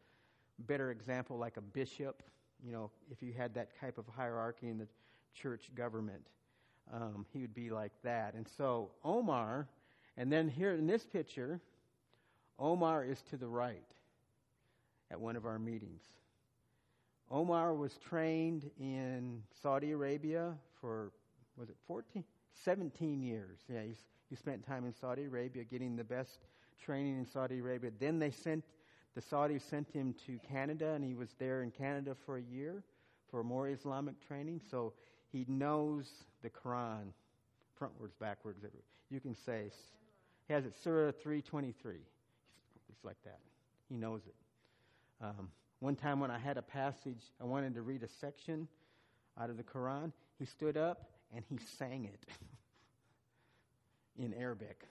[0.61, 2.23] better example, like a bishop,
[2.64, 4.87] you know, if you had that type of hierarchy in the
[5.35, 6.27] church government.
[6.92, 8.35] Um, he would be like that.
[8.35, 9.69] And so Omar,
[10.16, 11.61] and then here in this picture,
[12.59, 13.83] Omar is to the right
[15.11, 16.03] at one of our meetings.
[17.31, 21.11] Omar was trained in Saudi Arabia for,
[21.57, 22.25] was it 14?
[22.64, 23.59] 17 years.
[23.69, 26.39] Yeah, he's, he spent time in Saudi Arabia getting the best
[26.83, 27.91] training in Saudi Arabia.
[27.99, 28.65] Then they sent,
[29.15, 32.83] the Saudis sent him to Canada, and he was there in Canada for a year
[33.31, 34.61] for more Islamic training.
[34.71, 34.93] So
[35.33, 36.11] he knows
[36.43, 37.12] the Quran
[37.81, 38.59] frontwards, backwards.
[39.11, 39.71] You can say,
[40.49, 41.95] he has it, Surah 323.
[42.89, 43.41] It's like that.
[43.89, 44.35] He knows it.
[45.21, 48.69] Um, one time when I had a passage, I wanted to read a section
[49.39, 52.25] out of the Quran, he stood up and he sang it
[54.18, 54.83] in Arabic.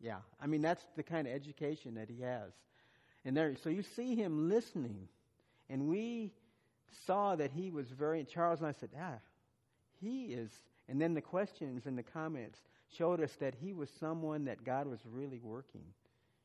[0.00, 2.52] Yeah, I mean, that's the kind of education that he has.
[3.24, 5.08] And there, so you see him listening.
[5.68, 6.32] And we
[7.06, 9.18] saw that he was very, Charles and I said, ah,
[10.00, 10.50] he is,
[10.88, 12.58] and then the questions and the comments
[12.96, 15.84] showed us that he was someone that God was really working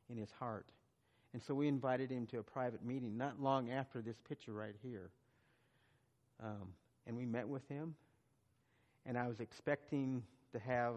[0.10, 0.66] in his heart.
[1.34, 4.76] And so we invited him to a private meeting not long after this picture right
[4.84, 5.10] here.
[6.44, 6.74] Um,
[7.08, 7.96] and we met with him.
[9.06, 10.96] And I was expecting to have,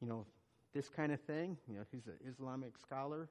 [0.00, 0.26] you know,
[0.74, 1.56] this kind of thing.
[1.68, 3.28] You know, he's an Islamic scholar.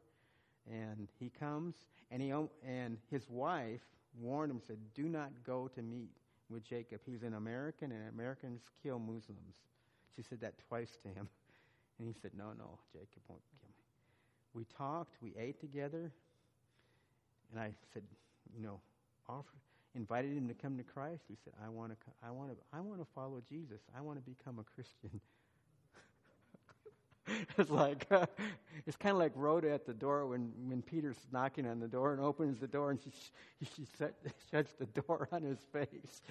[0.71, 1.75] And he comes,
[2.10, 2.34] and, he,
[2.67, 3.82] and his wife
[4.19, 6.10] warned him, said, Do not go to meet
[6.49, 7.01] with Jacob.
[7.06, 9.56] He's an American, and Americans kill Muslims.
[10.15, 11.28] She said that twice to him.
[11.97, 13.84] And he said, No, no, Jacob won't kill me.
[14.54, 16.12] We talked, we ate together,
[17.49, 18.04] and I said,
[18.54, 18.82] You know,
[19.30, 19.56] offer,
[19.95, 21.23] invited him to come to Christ.
[21.30, 23.80] He said, I want to, I want to, I want to follow Jesus.
[23.97, 25.21] I want to become a Christian.
[27.57, 28.25] it's like uh,
[28.88, 32.13] it's kind of like Rhoda at the door when, when Peter's knocking on the door
[32.13, 33.11] and opens the door and she
[33.75, 34.13] she set,
[34.51, 36.21] shuts the door on his face,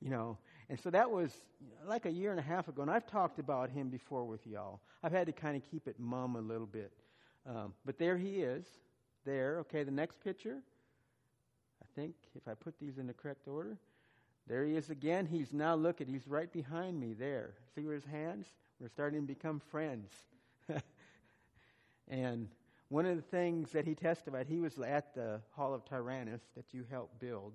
[0.00, 0.38] you know.
[0.68, 1.32] And so that was
[1.86, 4.80] like a year and a half ago, and I've talked about him before with y'all.
[5.02, 6.92] I've had to kind of keep it mum a little bit,
[7.46, 8.64] um, but there he is,
[9.24, 9.58] there.
[9.60, 10.58] Okay, the next picture.
[11.82, 13.76] I think if I put these in the correct order,
[14.46, 15.26] there he is again.
[15.26, 16.08] He's now look at.
[16.08, 17.54] He's right behind me there.
[17.74, 18.46] See where his hands?
[18.80, 20.10] We're starting to become friends.
[22.08, 22.48] And
[22.90, 26.74] one of the things that he testified, he was at the Hall of Tyrannus that
[26.74, 27.54] you helped build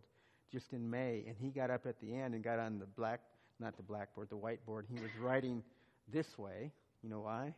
[0.49, 3.19] just in May, and he got up at the end and got on the black,
[3.59, 4.83] not the blackboard, the whiteboard.
[4.87, 5.61] He was writing
[6.11, 6.71] this way.
[7.03, 7.53] You know why?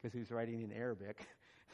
[0.00, 1.26] Because he was writing in Arabic.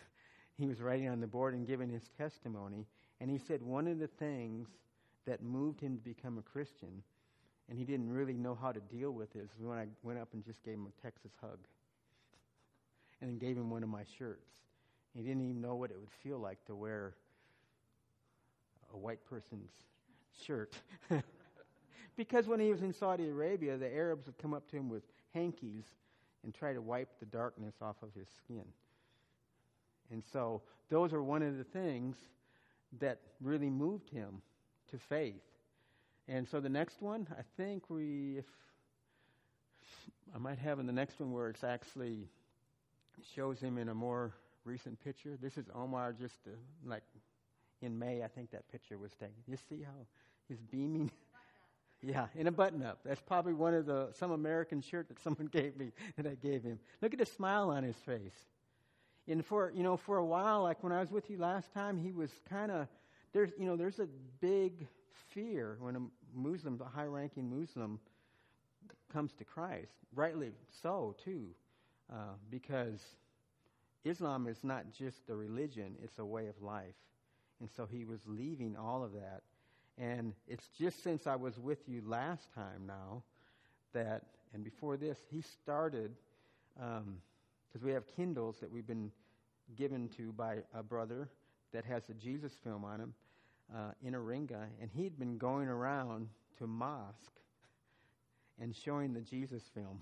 [0.58, 2.86] he was writing on the board and giving his testimony.
[3.20, 4.68] And he said one of the things
[5.26, 7.02] that moved him to become a Christian,
[7.68, 10.44] and he didn't really know how to deal with this, when I went up and
[10.44, 11.58] just gave him a Texas hug
[13.26, 14.48] and gave him one of my shirts.
[15.14, 17.14] He didn't even know what it would feel like to wear
[18.92, 19.70] a white person's
[20.44, 20.76] shirt.
[22.16, 25.02] because when he was in Saudi Arabia, the Arabs would come up to him with
[25.34, 25.84] hankies
[26.44, 28.64] and try to wipe the darkness off of his skin.
[30.12, 32.16] And so those are one of the things
[33.00, 34.40] that really moved him
[34.90, 35.42] to faith.
[36.28, 38.44] And so the next one, I think we, if
[40.34, 42.28] I might have in the next one where it's actually
[43.34, 45.36] shows him in a more recent picture.
[45.40, 46.50] This is Omar just uh,
[46.84, 47.02] like
[47.82, 49.34] in May, I think that picture was taken.
[49.46, 49.92] You see how
[50.48, 51.10] he's beaming?
[52.02, 53.00] yeah, in a button up.
[53.04, 56.62] That's probably one of the some American shirt that someone gave me that I gave
[56.62, 56.78] him.
[57.02, 58.36] Look at the smile on his face.
[59.28, 61.98] And for you know, for a while, like when I was with you last time,
[61.98, 62.86] he was kind of
[63.32, 64.08] there's you know there's a
[64.40, 64.86] big
[65.30, 66.00] fear when a
[66.34, 67.98] Muslim, a high-ranking Muslim,
[69.12, 69.92] comes to Christ.
[70.14, 70.52] Rightly
[70.82, 71.48] so too,
[72.12, 73.00] uh, because
[74.04, 76.94] Islam is not just a religion; it's a way of life.
[77.60, 79.42] And so he was leaving all of that.
[79.98, 83.22] And it's just since I was with you last time now
[83.94, 86.14] that, and before this, he started,
[86.74, 89.10] because um, we have Kindles that we've been
[89.74, 91.28] given to by a brother
[91.72, 93.14] that has a Jesus film on him
[93.74, 96.28] uh, in Aringa, and he'd been going around
[96.58, 97.32] to mosque
[98.60, 100.00] and showing the Jesus film.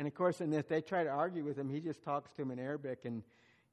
[0.00, 2.40] And of course, and if they try to argue with him, he just talks to
[2.40, 3.22] him in Arabic, and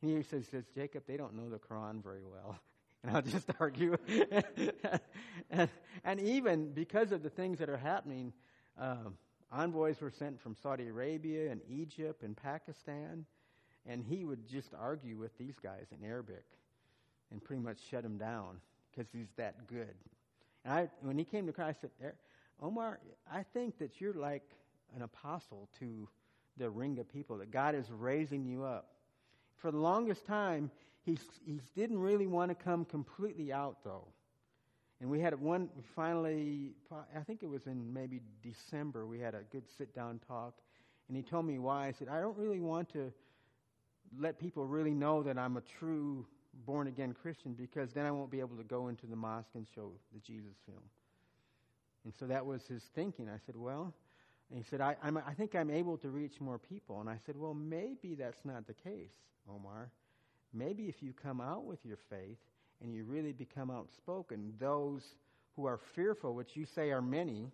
[0.01, 2.59] he says, says Jacob, they don't know the Quran very well.
[3.03, 3.95] And I'll just argue.
[5.51, 5.69] and,
[6.03, 8.33] and, even because of the things that are happening,
[8.77, 9.13] um,
[9.53, 13.23] envoys were sent from Saudi Arabia and Egypt and Pakistan,
[13.85, 16.43] and he would just argue with these guys in Arabic
[17.31, 18.57] and pretty much shut them down
[18.91, 19.95] because he's that good.
[20.65, 22.13] And I, when he came to Christ, I said,
[22.59, 22.99] Omar,
[23.31, 24.43] I think that you're like
[24.95, 26.07] an apostle to
[26.57, 28.89] the Aringa people, that God is raising you up.
[29.57, 30.71] For the longest time,
[31.03, 34.07] he, he didn't really want to come completely out, though.
[34.99, 36.71] And we had one finally,
[37.15, 40.55] I think it was in maybe December, we had a good sit down talk.
[41.07, 41.87] And he told me why.
[41.87, 43.13] I said, I don't really want to
[44.17, 46.25] let people really know that I'm a true
[46.65, 49.67] born again Christian because then I won't be able to go into the mosque and
[49.75, 50.81] show the Jesus film.
[52.03, 53.29] And so that was his thinking.
[53.29, 53.93] I said, Well,
[54.49, 57.01] and he said, I, I think I'm able to reach more people.
[57.01, 59.11] And I said, Well, maybe that's not the case,
[59.49, 59.89] Omar.
[60.53, 62.37] Maybe if you come out with your faith
[62.81, 65.01] and you really become outspoken, those
[65.55, 67.51] who are fearful, which you say are many,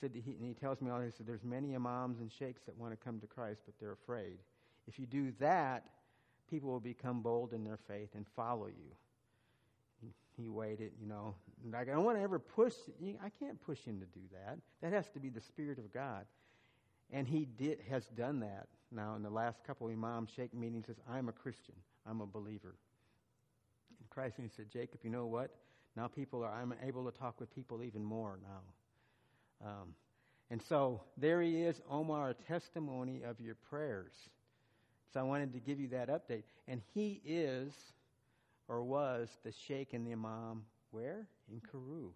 [0.00, 2.76] said he, and he tells me all this, said there's many imams and sheikhs that
[2.76, 4.38] want to come to Christ, but they're afraid.
[4.88, 5.84] If you do that,
[6.50, 8.96] people will become bold in their faith and follow you.
[10.36, 11.34] He waited, you know.
[11.76, 12.74] I don't want to ever push,
[13.22, 14.58] I can't push him to do that.
[14.80, 16.24] That has to be the Spirit of God.
[17.12, 20.86] And he did, has done that now in the last couple of Imam Sheikh meetings.
[20.86, 21.74] Says, I'm a Christian.
[22.06, 22.74] I'm a believer.
[24.00, 25.50] And Christ and he said, Jacob, you know what?
[25.94, 29.68] Now people are, I'm able to talk with people even more now.
[29.68, 29.94] Um,
[30.50, 34.12] and so there he is, Omar, a testimony of your prayers.
[35.12, 36.42] So I wanted to give you that update.
[36.66, 37.72] And he is,
[38.72, 40.62] or was, the sheikh and the imam
[40.92, 41.26] where?
[41.52, 42.08] In Kuru.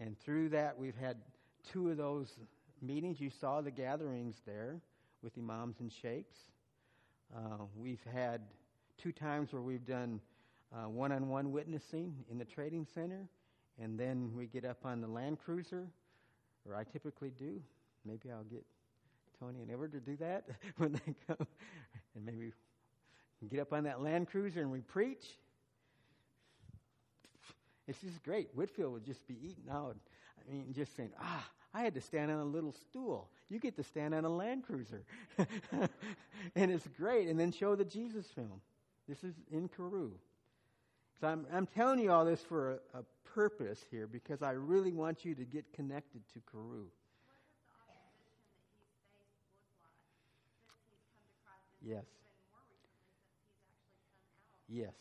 [0.00, 1.18] And through that, we've had
[1.70, 2.38] two of those
[2.80, 3.20] meetings.
[3.20, 4.80] You saw the gatherings there
[5.22, 6.38] with imams and sheikhs.
[7.36, 8.40] Uh, we've had
[8.96, 10.18] two times where we've done
[10.86, 13.28] one on one witnessing in the trading center,
[13.78, 15.86] and then we get up on the Land Cruiser,
[16.66, 17.60] or I typically do.
[18.06, 18.64] Maybe I'll get
[19.38, 20.46] Tony and Edward to do that
[20.78, 21.46] when they come,
[22.14, 22.52] and maybe
[23.48, 25.24] get up on that Land Cruiser and we preach.
[27.88, 28.50] It's just great.
[28.54, 29.96] Whitefield would just be eating out.
[30.38, 33.28] I mean, just saying, ah, I had to stand on a little stool.
[33.48, 35.04] You get to stand on a Land Cruiser.
[36.56, 37.28] and it's great.
[37.28, 38.60] And then show the Jesus film.
[39.08, 40.10] This is in Kuru.
[41.20, 44.92] So I'm, I'm telling you all this for a, a purpose here because I really
[44.92, 46.84] want you to get connected to Kuru.
[51.84, 52.04] Yes.
[54.72, 54.96] Yes.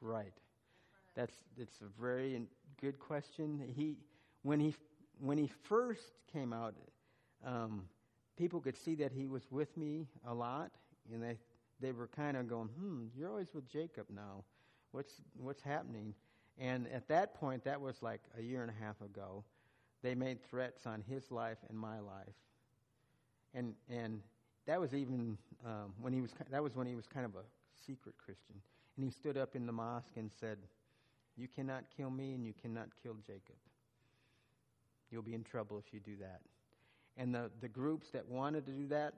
[0.00, 0.32] Right.
[1.14, 2.42] That's it's a very
[2.80, 3.62] good question.
[3.76, 3.96] He
[4.42, 4.74] when he
[5.20, 6.74] when he first came out,
[7.44, 7.84] um,
[8.38, 10.72] people could see that he was with me a lot,
[11.12, 11.38] and they
[11.80, 14.44] they were kind of going, "Hmm, you're always with Jacob now.
[14.92, 16.14] What's what's happening?"
[16.58, 19.44] And at that point, that was like a year and a half ago.
[20.02, 22.34] They made threats on his life and my life,
[23.54, 24.20] and and
[24.66, 27.44] that was even um, when he was that was when he was kind of a
[27.86, 28.60] secret Christian,
[28.96, 30.58] and he stood up in the mosque and said,
[31.36, 33.56] "You cannot kill me, and you cannot kill Jacob.
[35.10, 36.42] You'll be in trouble if you do that."
[37.16, 39.14] And the the groups that wanted to do that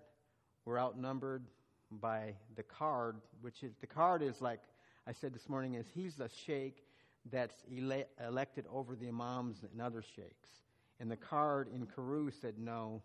[0.65, 1.47] were outnumbered
[1.91, 4.61] by the card, which is the card is like
[5.07, 6.85] I said this morning is he's the sheikh
[7.31, 10.63] that's ele- elected over the imams and other sheikhs.
[11.01, 13.03] And the card in Kuru said no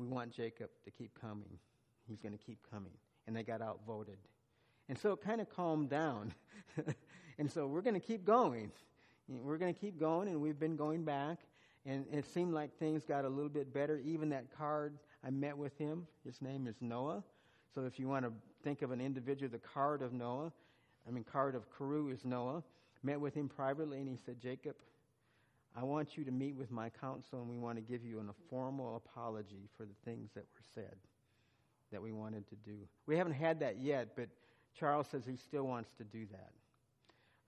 [0.00, 1.58] we want Jacob to keep coming.
[2.08, 2.92] He's going to keep coming.
[3.26, 4.16] And they got outvoted.
[4.90, 6.34] And so it kind of calmed down.
[7.38, 8.72] and so we're going to keep going.
[9.28, 11.38] We're going to keep going, and we've been going back.
[11.86, 13.98] And it seemed like things got a little bit better.
[14.04, 16.08] Even that card, I met with him.
[16.26, 17.22] His name is Noah.
[17.72, 18.32] So if you want to
[18.64, 20.50] think of an individual, the card of Noah,
[21.06, 22.64] I mean, card of Kuru is Noah.
[23.04, 24.74] Met with him privately, and he said, Jacob,
[25.76, 28.24] I want you to meet with my counsel, and we want to give you a
[28.50, 30.96] formal apology for the things that were said
[31.92, 32.76] that we wanted to do.
[33.06, 34.28] We haven't had that yet, but
[34.78, 36.52] Charles says he still wants to do that.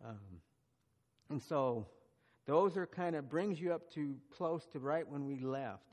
[0.05, 0.41] Um,
[1.31, 1.87] and so
[2.47, 5.85] those are kind of brings you up to close to right when we left.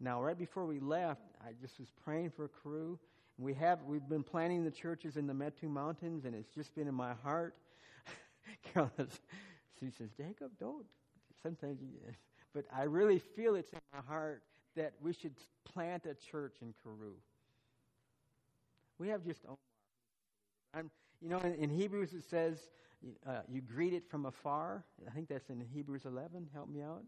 [0.00, 2.96] Now, right before we left, I just was praying for Kuru.
[3.38, 6.88] We have we've been planning the churches in the Metu Mountains, and it's just been
[6.88, 7.54] in my heart.
[8.74, 10.84] she says, Jacob, don't.
[11.42, 11.78] Sometimes,
[12.52, 14.42] but I really feel it's in my heart
[14.76, 15.34] that we should
[15.64, 17.14] plant a church in Kuru.
[18.98, 19.56] We have just Omar.
[20.74, 22.58] I'm, you know, in, in Hebrews it says
[23.26, 24.84] uh, you greet it from afar.
[25.06, 26.48] I think that's in Hebrews 11.
[26.52, 27.02] Help me out.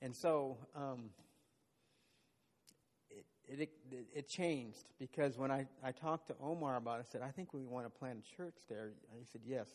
[0.00, 1.10] And so um,
[3.48, 7.22] it, it, it, changed because when I, I talked to Omar about it, I said,
[7.22, 8.92] I think we want to plant a church there.
[9.10, 9.68] And he said, yes.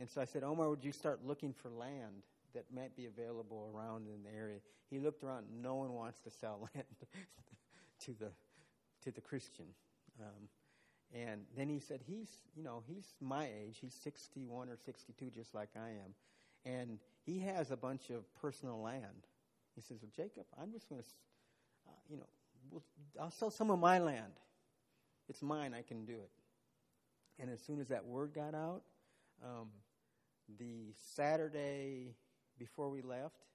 [0.00, 2.22] And so I said, Omar, would you start looking for land
[2.54, 4.58] that might be available around in the area?
[4.90, 5.46] He looked around.
[5.62, 6.86] No one wants to sell land
[8.06, 8.30] to the
[9.04, 9.66] to the Christian.
[10.20, 10.48] Um,
[11.14, 13.78] and then he said, he's you know he's my age.
[13.80, 16.14] He's 61 or 62, just like I am.
[16.64, 19.27] And he has a bunch of personal land.
[19.78, 21.08] He says, Well, Jacob, I'm just going to,
[21.86, 22.26] uh, you know,
[22.68, 22.82] we'll,
[23.20, 24.34] I'll sell some of my land.
[25.28, 26.32] It's mine, I can do it.
[27.38, 28.82] And as soon as that word got out,
[29.38, 29.70] um,
[30.58, 32.16] the Saturday
[32.58, 33.46] before we left,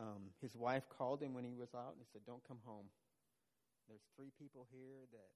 [0.00, 2.86] um, his wife called him when he was out and said, Don't come home.
[3.88, 5.28] There's three people here that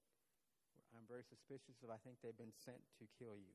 [0.97, 1.93] I'm very suspicious of.
[1.93, 3.53] I think they've been sent to kill you.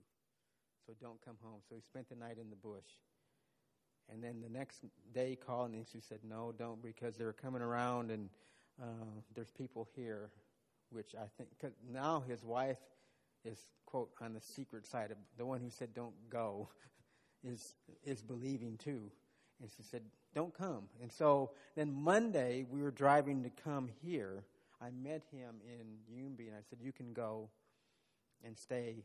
[0.86, 1.58] So don't come home.
[1.68, 2.86] So he spent the night in the bush.
[4.12, 8.10] And then the next day called and she said, No, don't, because they're coming around
[8.10, 8.28] and
[8.80, 10.30] uh, there's people here,
[10.90, 12.78] which I think, cause now his wife
[13.44, 16.68] is, quote, on the secret side of the one who said, Don't go,
[17.44, 19.10] is, is believing too.
[19.60, 20.02] And she said,
[20.34, 20.84] Don't come.
[21.02, 24.44] And so then Monday we were driving to come here.
[24.80, 27.48] I met him in Yumbe and I said, You can go
[28.44, 29.04] and stay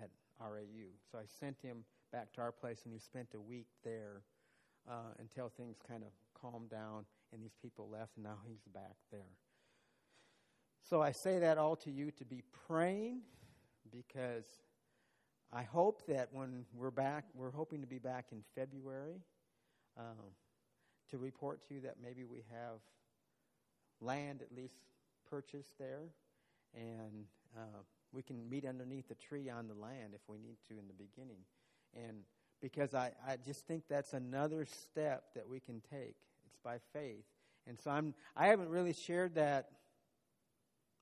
[0.00, 0.10] at
[0.40, 0.90] RAU.
[1.10, 1.84] So I sent him
[2.14, 4.22] back to our place, and he spent a week there
[4.88, 6.10] uh, until things kind of
[6.40, 9.34] calmed down and these people left, and now he's back there.
[10.88, 13.22] So I say that all to you to be praying
[13.90, 14.44] because
[15.52, 19.20] I hope that when we're back, we're hoping to be back in February
[19.98, 20.30] um,
[21.10, 22.78] to report to you that maybe we have
[24.00, 24.76] land at least
[25.28, 26.10] purchased there
[26.76, 27.24] and
[27.56, 30.86] uh, we can meet underneath the tree on the land if we need to in
[30.86, 31.38] the beginning.
[31.96, 32.18] And
[32.60, 36.16] because I, I just think that's another step that we can take.
[36.46, 37.24] It's by faith.
[37.66, 39.70] And so I'm I haven't really shared that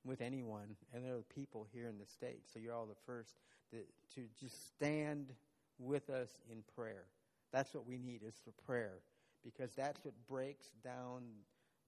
[0.05, 2.43] with anyone and there are people here in the state.
[2.51, 3.35] So you're all the first
[3.71, 3.77] to,
[4.15, 5.33] to just stand
[5.79, 7.05] with us in prayer.
[7.51, 8.99] That's what we need is for prayer.
[9.43, 11.23] Because that's what breaks down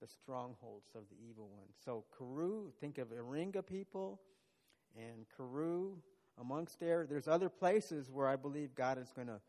[0.01, 1.67] the strongholds of the evil one.
[1.83, 4.19] So Kuru, think of Aringa people
[4.95, 5.91] and Kuru,
[6.39, 7.05] amongst there.
[7.09, 9.39] There's other places where I believe God is going to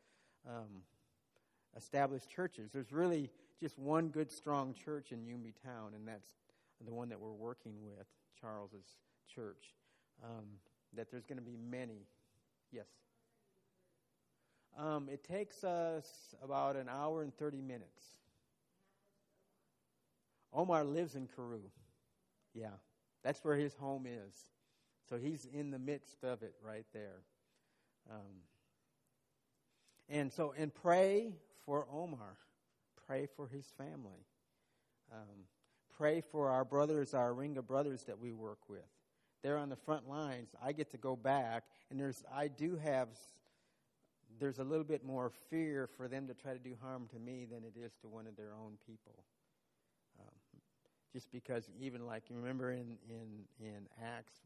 [0.49, 0.82] um,
[1.76, 2.70] establish churches.
[2.72, 3.30] There's really
[3.61, 6.28] just one good, strong church in Yumbe Town, and that's
[6.84, 8.07] the one that we're working with,
[8.41, 8.97] Charles's
[9.34, 9.74] church.
[10.24, 10.47] Um,
[10.95, 12.07] that there's going to be many.
[12.72, 12.87] Yes.
[14.78, 18.03] Um, it takes us about an hour and 30 minutes.
[20.53, 21.61] Omar lives in Kuru.
[22.55, 22.68] Yeah,
[23.22, 24.34] that's where his home is.
[25.09, 27.22] So he's in the midst of it right there.
[28.11, 28.42] Um,
[30.09, 31.32] and so, and pray
[31.64, 32.36] for Omar.
[33.07, 34.24] Pray for his family.
[35.12, 35.44] Um,
[35.96, 38.80] pray for our brothers, our Ringa brothers that we work with.
[39.42, 40.50] They're on the front lines.
[40.62, 43.09] I get to go back, and there's I do have
[44.40, 47.46] there's a little bit more fear for them to try to do harm to me
[47.50, 49.24] than it is to one of their own people.
[50.18, 50.61] Um,
[51.12, 54.40] just because even like you remember in in in Acts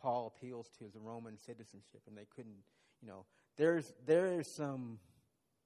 [0.00, 2.62] Paul appeals to his Roman citizenship, and they couldn't,
[3.02, 3.24] you know,
[3.56, 4.98] there's there is some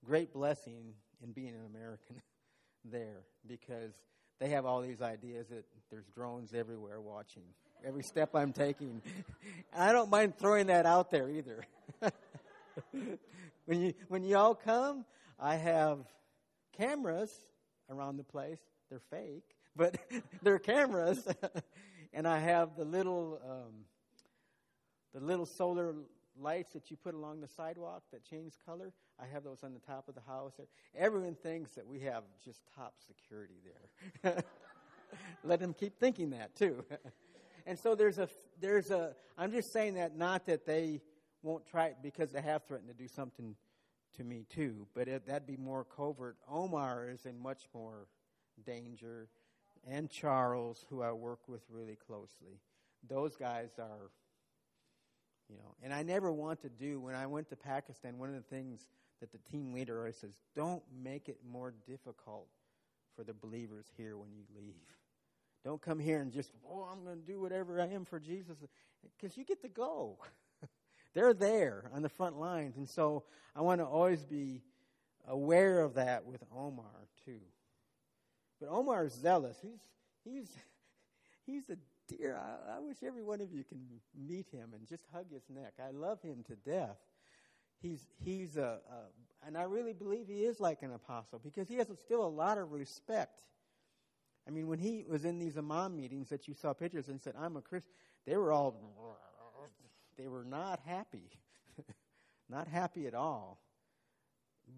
[0.05, 2.21] great blessing in being an American
[2.85, 3.93] there because
[4.41, 7.45] they have all these ideas that there's drones everywhere watching
[7.85, 9.03] every step I'm taking.
[9.77, 11.65] I don't mind throwing that out there either.
[13.67, 15.05] when you when you all come,
[15.39, 15.99] I have
[16.77, 17.33] cameras
[17.91, 18.61] around the place.
[18.89, 19.97] They're fake, but
[20.43, 21.27] they're cameras,
[22.13, 23.85] and I have the little um,
[25.15, 25.95] the little solar
[26.41, 28.93] lights that you put along the sidewalk that change color.
[29.21, 30.55] I have those on the top of the house.
[30.97, 33.61] Everyone thinks that we have just top security
[34.23, 34.43] there.
[35.45, 36.85] Let them keep thinking that too.
[37.67, 38.29] and so there's a
[38.61, 39.15] there's a.
[39.37, 41.03] I'm just saying that not that they
[41.43, 43.57] won't try it because they have threatened to do something
[44.17, 46.37] to me too, but it, that'd be more covert.
[46.51, 48.07] Omar is in much more
[48.65, 49.29] danger,
[49.89, 52.61] and Charles, who I work with really closely.
[53.09, 54.11] Those guys are,
[55.53, 56.99] you know, and I never want to do.
[56.99, 58.89] When I went to Pakistan, one of the things
[59.21, 62.49] that the team leader always says, don't make it more difficult
[63.15, 64.75] for the believers here when you leave.
[65.65, 68.57] Don't come here and just, oh, I'm going to do whatever I am for Jesus.
[69.17, 70.19] Because you get to go.
[71.15, 72.77] They're there on the front lines.
[72.77, 73.25] And so
[73.55, 74.63] I want to always be
[75.29, 77.41] aware of that with Omar, too.
[78.59, 79.57] But Omar is zealous.
[79.61, 79.81] He's,
[80.25, 80.49] he's,
[81.47, 81.77] he's a
[82.17, 82.37] dear.
[82.37, 83.81] I, I wish every one of you can
[84.17, 85.75] meet him and just hug his neck.
[85.83, 86.99] I love him to death.
[87.81, 91.77] He's, he's a, a and I really believe he is like an apostle because he
[91.77, 93.43] has still a lot of respect
[94.47, 97.35] I mean, when he was in these imam meetings that you saw pictures and said,
[97.39, 97.93] I'm a Christian,
[98.27, 98.75] they were all,
[100.19, 101.31] they were not happy.
[102.49, 103.61] not happy at all.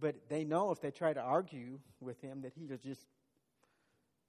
[0.01, 3.07] But they know if they try to argue with him that he'll just,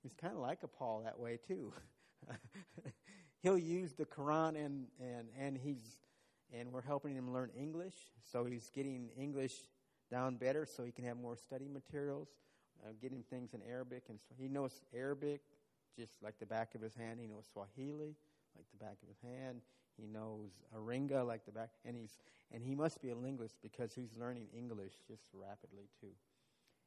[0.04, 1.74] he's kind of like a Paul that way too.
[3.42, 6.00] He'll use the Quran and, and, and he's,
[6.54, 7.96] and we're helping him learn English.
[8.32, 9.54] So he's getting English
[10.12, 12.30] down better so he can have more study materials
[12.84, 15.42] uh, getting things in Arabic, and so he knows Arabic
[15.98, 17.20] just like the back of his hand.
[17.20, 18.16] He knows Swahili
[18.56, 19.62] like the back of his hand.
[19.98, 22.20] He knows Aringa like the back, and he's
[22.52, 26.14] and he must be a linguist because he's learning English just rapidly too.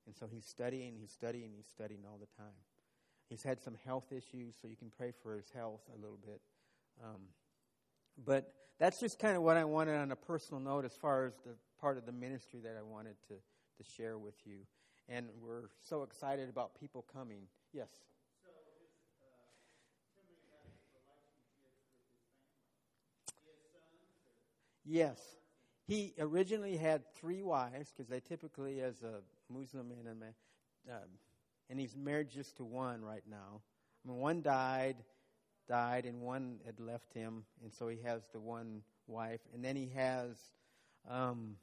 [0.07, 2.57] And so he's studying, he's studying, he's studying all the time.
[3.29, 6.41] He's had some health issues, so you can pray for his health a little bit.
[7.05, 7.21] Um,
[8.25, 11.35] but that's just kind of what I wanted on a personal note as far as
[11.45, 14.59] the part of the ministry that I wanted to, to share with you
[15.09, 17.43] and we're so excited about people coming.
[17.73, 17.89] Yes.
[24.85, 25.19] Yes.
[25.87, 29.21] He originally had three wives because they typically, as a
[29.51, 30.35] Muslim and a man,
[30.91, 31.09] um,
[31.71, 33.61] and he's married just to one right now.
[34.05, 34.97] I mean, one died,
[35.69, 39.77] died, and one had left him, and so he has the one wife, and then
[39.77, 40.37] he has
[41.09, 41.57] um,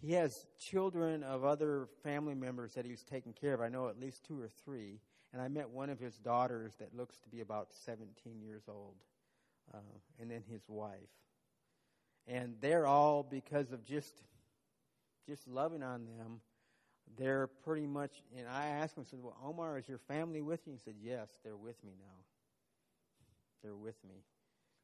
[0.00, 3.60] he has children of other family members that he's taking care of.
[3.60, 5.00] I know at least two or three.
[5.32, 8.94] And I met one of his daughters that looks to be about 17 years old,
[9.74, 9.78] uh,
[10.20, 10.92] and then his wife.
[12.26, 14.14] And they're all because of just
[15.28, 16.40] just loving on them.
[17.16, 18.22] They're pretty much.
[18.36, 20.94] And I asked him, I said, "Well, Omar, is your family with you?" He said,
[21.00, 22.24] "Yes, they're with me now.
[23.62, 24.24] They're with me."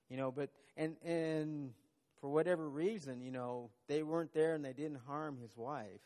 [0.09, 1.73] You know, but and and
[2.20, 6.01] for whatever reason, you know, they weren't there and they didn't harm his wife.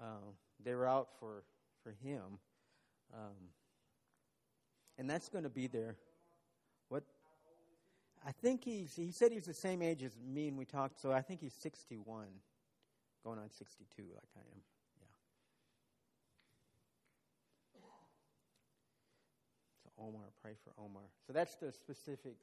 [0.00, 0.32] Uh,
[0.64, 1.42] they were out for
[1.82, 2.38] for him,
[3.12, 3.50] um,
[4.98, 5.96] and that's going to be there.
[6.88, 7.02] What?
[8.26, 8.94] I think he's.
[8.94, 11.00] He said he's the same age as me, and we talked.
[11.00, 12.28] So I think he's sixty-one,
[13.24, 14.60] going on sixty-two, like I am.
[15.00, 15.06] Yeah.
[19.84, 21.02] So Omar, pray for Omar.
[21.26, 22.36] So that's the specific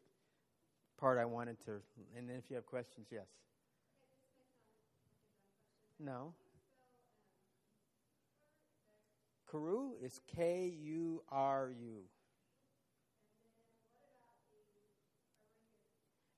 [1.00, 1.82] part I wanted to.
[2.16, 3.28] And then if you have questions, yes.
[6.00, 6.34] No.
[9.50, 12.02] Kuru is K U R U.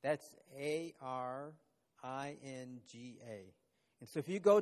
[0.02, 1.52] That's A R
[2.04, 3.54] I N G A.
[4.00, 4.62] And so if you go.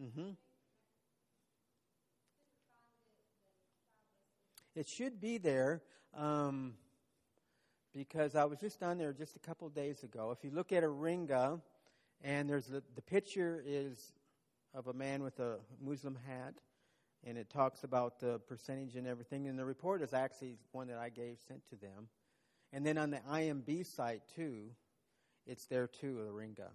[0.00, 0.30] Mm-hmm.
[4.74, 5.82] It should be there
[6.16, 6.74] um,
[7.94, 10.30] because I was just down there just a couple days ago.
[10.30, 11.60] If you look at Aringa,
[12.22, 14.12] and there's the, the picture is
[14.74, 16.54] of a man with a Muslim hat,
[17.24, 19.46] and it talks about the percentage and everything.
[19.46, 22.08] And the report is actually one that I gave sent to them.
[22.72, 24.70] And then on the IMB site too,
[25.46, 26.70] it's there too, Aringa.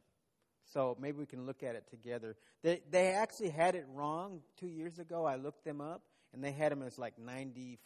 [0.74, 2.36] So maybe we can look at it together.
[2.62, 5.26] They they actually had it wrong two years ago.
[5.26, 6.04] I looked them up,
[6.38, 7.78] and they had them as like 94%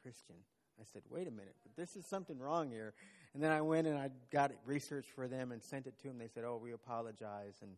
[0.00, 0.36] Christian.
[0.80, 2.94] I said, wait a minute, but this is something wrong here.
[3.34, 6.16] And then I went and I got research for them and sent it to them.
[6.16, 7.56] They said, oh, we apologize.
[7.60, 7.72] And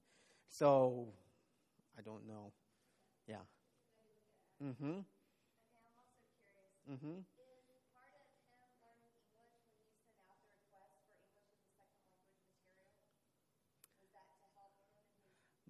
[0.48, 1.08] so
[1.98, 2.52] I don't know.
[3.26, 3.34] Yeah.
[4.64, 5.00] Mm-hmm.
[6.92, 7.18] Mm-hmm.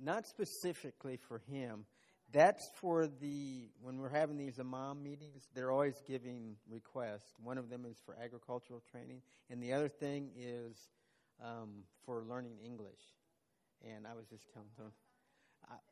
[0.04, 1.86] Not specifically for him.
[2.36, 5.48] That's for the when we're having these imam meetings.
[5.54, 7.32] They're always giving requests.
[7.42, 10.76] One of them is for agricultural training, and the other thing is
[11.42, 13.00] um, for learning English.
[13.82, 14.92] And I was just telling them,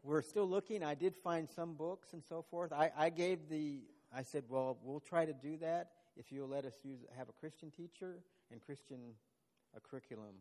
[0.03, 0.85] we're still looking.
[0.85, 2.75] I did find some books and so forth.
[2.75, 3.79] I, I gave the.
[4.15, 7.33] I said, well, we'll try to do that if you'll let us use have a
[7.33, 8.19] Christian teacher
[8.53, 8.99] and Christian
[9.75, 10.35] a curriculum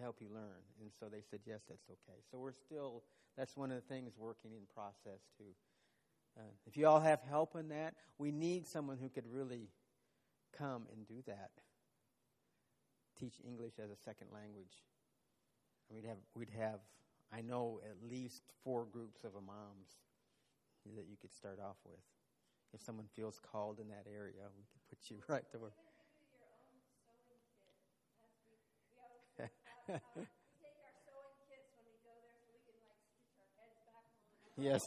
[0.00, 0.64] to help you learn.
[0.80, 2.18] And so they said, yes, that's okay.
[2.30, 3.02] So we're still,
[3.36, 5.52] that's one of the things working in process too.
[6.38, 9.68] Uh, if you all have help in that, we need someone who could really
[10.56, 11.50] come and do that.
[13.18, 14.84] Teach English as a second language.
[15.92, 16.80] we'd have, we'd have,
[17.32, 19.98] I know, at least four groups of imams
[20.96, 22.00] that you could start off with.
[22.72, 25.74] If someone feels called in that area, we could put you right to work.
[34.58, 34.82] Yes.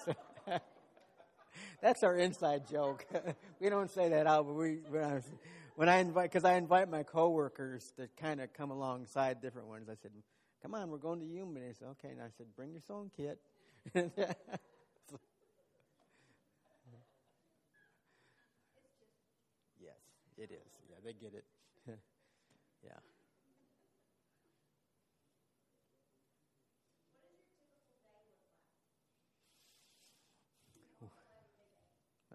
[1.82, 3.06] That's our inside joke.
[3.60, 5.22] we don't say that out, but we when I,
[5.76, 9.90] when I invite because I invite my coworkers to kind of come alongside different ones.
[9.90, 10.12] I said,
[10.62, 13.12] "Come on, we're going to Yuma." They said, "Okay," and I said, "Bring your sewing
[13.16, 13.40] kit."
[13.96, 14.08] yes,
[20.38, 20.72] it is.
[20.90, 21.44] Yeah, they get it.
[22.86, 23.13] yeah.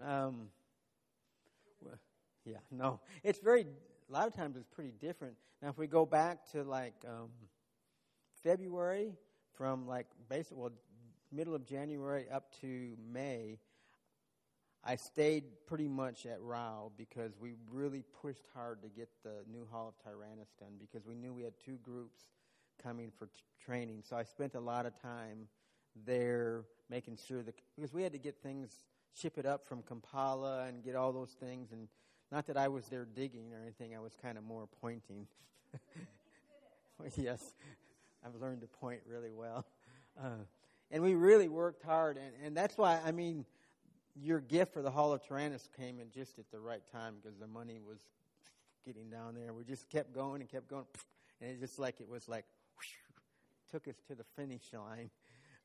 [0.03, 0.47] Um,
[1.81, 1.95] well,
[2.45, 3.65] yeah, no, it's very.
[4.09, 5.35] A lot of times it's pretty different.
[5.61, 7.29] Now, if we go back to like um,
[8.43, 9.13] February,
[9.53, 10.71] from like basically well,
[11.31, 13.59] middle of January up to May,
[14.83, 19.67] I stayed pretty much at Rao because we really pushed hard to get the new
[19.69, 22.21] Hall of Tyrannus done because we knew we had two groups
[22.81, 23.31] coming for t-
[23.63, 24.03] training.
[24.07, 25.49] So I spent a lot of time
[26.05, 28.71] there making sure that because we had to get things
[29.13, 31.71] ship it up from Kampala and get all those things.
[31.71, 31.87] And
[32.31, 35.27] not that I was there digging or anything, I was kind of more pointing.
[37.17, 37.53] yes,
[38.25, 39.65] I've learned to point really well.
[40.21, 40.43] Uh,
[40.91, 42.17] and we really worked hard.
[42.17, 43.45] And, and that's why, I mean,
[44.15, 47.37] your gift for the Hall of Tyrannus came in just at the right time because
[47.37, 47.99] the money was
[48.85, 49.53] getting down there.
[49.53, 50.85] We just kept going and kept going.
[51.41, 52.45] And it just like it was like,
[52.75, 52.89] whoosh,
[53.71, 55.09] took us to the finish line.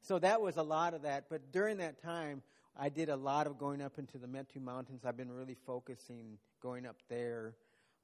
[0.02, 1.24] So that was a lot of that.
[1.30, 2.42] But during that time,
[2.76, 5.04] I did a lot of going up into the Metu Mountains.
[5.04, 7.54] I've been really focusing going up there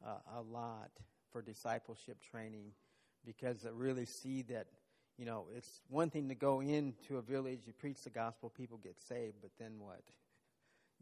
[0.06, 0.90] uh, a lot
[1.32, 2.72] for discipleship training
[3.24, 4.68] because I really see that,
[5.18, 8.78] you know, it's one thing to go into a village, you preach the gospel, people
[8.78, 10.02] get saved, but then what?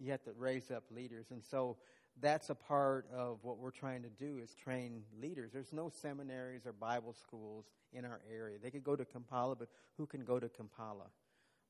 [0.00, 1.26] You have to raise up leaders.
[1.32, 1.76] And so
[2.20, 5.50] that's a part of what we're trying to do is train leaders.
[5.52, 8.58] There's no seminaries or Bible schools in our area.
[8.62, 9.66] They could go to Kampala, but
[9.96, 11.06] who can go to Kampala?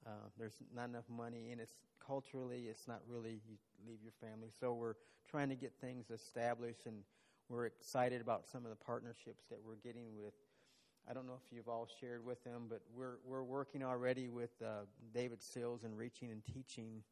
[0.09, 3.57] Uh, there's not enough money, and it's culturally, it's not really you
[3.87, 4.49] leave your family.
[4.59, 4.95] So we're
[5.31, 6.97] trying to get things established, and
[7.51, 10.33] we're excited about some of the partnerships that we're getting with.
[11.09, 14.51] I don't know if you've all shared with them, but we're we're working already with
[14.65, 17.03] uh, David Sills and Reaching and Teaching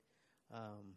[0.55, 0.97] um,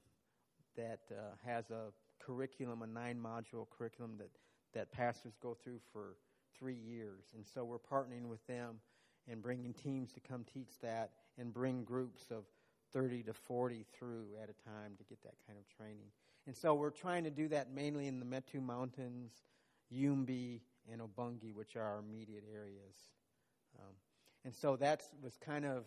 [0.77, 1.91] that uh, has a
[2.23, 4.29] curriculum, a nine module curriculum that
[4.73, 6.15] that pastors go through for
[6.57, 8.75] three years, and so we're partnering with them
[9.29, 12.43] and bringing teams to come teach that and bring groups of
[12.91, 16.11] 30 to 40 through at a time to get that kind of training.
[16.47, 19.31] And so we're trying to do that mainly in the Metu Mountains,
[19.93, 20.61] Yumbe,
[20.91, 22.95] and Obongi, which are our immediate areas.
[23.77, 23.93] Um,
[24.45, 25.85] and so that was kind of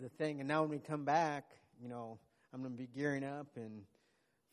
[0.00, 0.40] the thing.
[0.40, 2.18] And now when we come back, you know,
[2.52, 3.82] I'm going to be gearing up and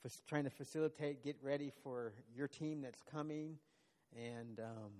[0.05, 3.57] f- trying to facilitate, get ready for your team that's coming,
[4.15, 4.91] and um,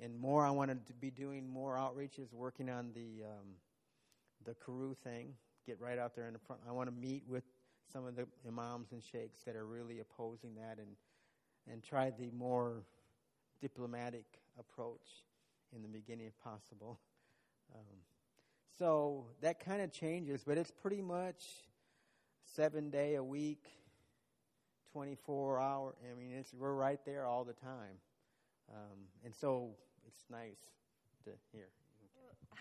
[0.00, 0.44] and more.
[0.44, 3.46] I wanted to be doing more outreaches, working on the um,
[4.44, 5.34] the Kuru thing,
[5.66, 6.62] get right out there in the front.
[6.68, 7.44] I want to meet with
[7.92, 10.96] some of the imams and sheikhs that are really opposing that and
[11.70, 12.84] and try the more
[13.60, 14.24] diplomatic
[14.58, 15.24] approach
[15.74, 16.98] in the beginning if possible.
[17.74, 17.96] Um,
[18.78, 21.44] so that kind of changes, but it's pretty much
[22.54, 23.66] seven day a week,
[24.92, 25.94] 24 hour.
[26.08, 27.96] I mean, it's, we're right there all the time.
[28.70, 29.70] Um, and so
[30.06, 30.60] it's nice
[31.24, 31.68] to hear.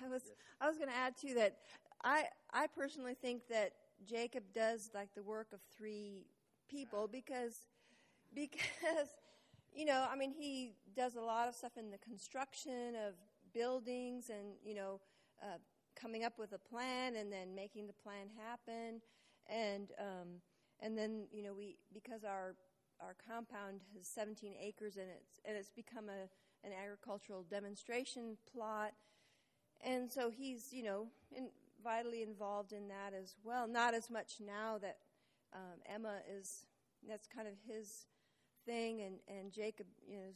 [0.05, 0.23] I was
[0.61, 1.57] I was going to add too that
[2.03, 3.73] I I personally think that
[4.07, 6.25] Jacob does like the work of three
[6.69, 7.67] people because
[8.33, 9.09] because
[9.75, 13.13] you know, I mean, he does a lot of stuff in the construction of
[13.53, 14.99] buildings, and you know,
[15.41, 15.57] uh,
[15.99, 19.01] coming up with a plan and then making the plan happen,
[19.47, 20.41] and um,
[20.79, 22.55] and then you know, we because our
[23.01, 26.29] our compound has 17 acres and it's and it's become a
[26.65, 28.93] an agricultural demonstration plot,
[29.84, 31.49] and so he's you know in,
[31.84, 33.67] vitally involved in that as well.
[33.67, 34.97] Not as much now that
[35.53, 36.65] um, Emma is.
[37.07, 38.05] That's kind of his
[38.65, 40.31] thing, and and Jacob you know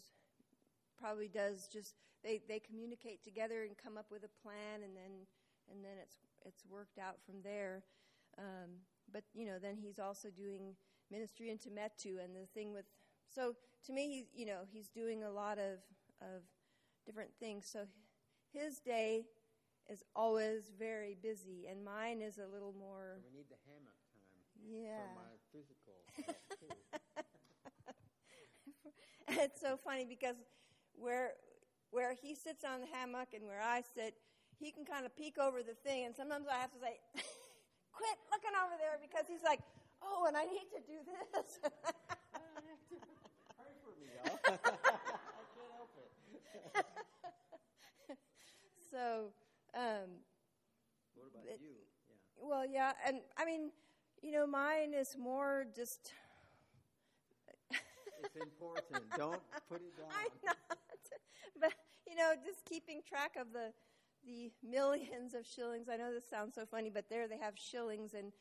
[1.00, 5.26] probably does just they they communicate together and come up with a plan, and then
[5.72, 7.84] and then it's it's worked out from there.
[8.38, 8.82] Um,
[9.12, 10.76] but you know, then he's also doing
[11.10, 12.86] ministry into Metu, and the thing with
[13.34, 15.80] so to me, he's you know he's doing a lot of
[16.22, 16.42] of
[17.06, 17.68] different things.
[17.72, 17.86] So
[18.54, 19.26] his day
[19.90, 23.20] is always very busy, and mine is a little more.
[23.20, 24.44] So we need the hammock time.
[24.68, 25.00] Yeah.
[25.00, 25.96] For my physical.
[29.44, 30.36] it's so funny because
[30.94, 31.34] where
[31.92, 34.16] where he sits on the hammock and where I sit,
[34.60, 37.00] he can kind of peek over the thing, and sometimes I have to say,
[37.94, 39.62] "Quit looking over there," because he's like,
[40.02, 41.72] "Oh, and I need to do this." Pray
[43.84, 44.36] for me, y'all.
[44.36, 44.40] I
[45.56, 46.12] can't help it.
[48.92, 49.32] so,
[49.78, 50.10] um,
[51.16, 51.76] what about it- you?
[52.10, 52.48] Yeah.
[52.50, 53.72] well, yeah, and I mean,
[54.22, 56.12] you know, mine is more just.
[58.24, 59.04] It's important.
[59.16, 60.08] Don't put it down.
[60.20, 60.58] I'm not,
[61.62, 61.74] but
[62.08, 63.74] you know, just keeping track of the
[64.26, 65.88] the millions of shillings.
[65.92, 68.34] I know this sounds so funny, but there they have shillings, and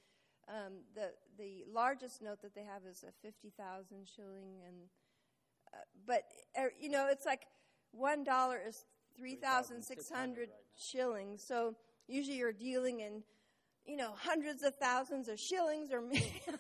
[0.48, 4.76] um, the the largest note that they have is a fifty thousand shilling, and
[5.74, 6.22] uh, but
[6.58, 7.42] er, you know, it's like
[7.92, 8.84] one dollar is
[9.16, 11.42] three thousand six hundred right shillings.
[11.46, 11.74] So
[12.06, 13.22] usually you're dealing in
[13.86, 16.02] you know hundreds of thousands of shillings or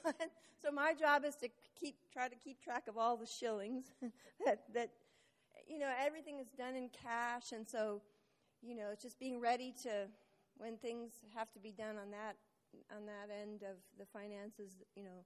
[0.62, 1.48] so my job is to
[1.78, 3.84] keep try to keep track of all the shillings
[4.44, 4.90] that that
[5.66, 8.02] you know everything is done in cash, and so
[8.62, 10.06] you know it's just being ready to
[10.56, 12.36] when things have to be done on that
[12.94, 14.82] on that end of the finances.
[14.94, 15.24] You know,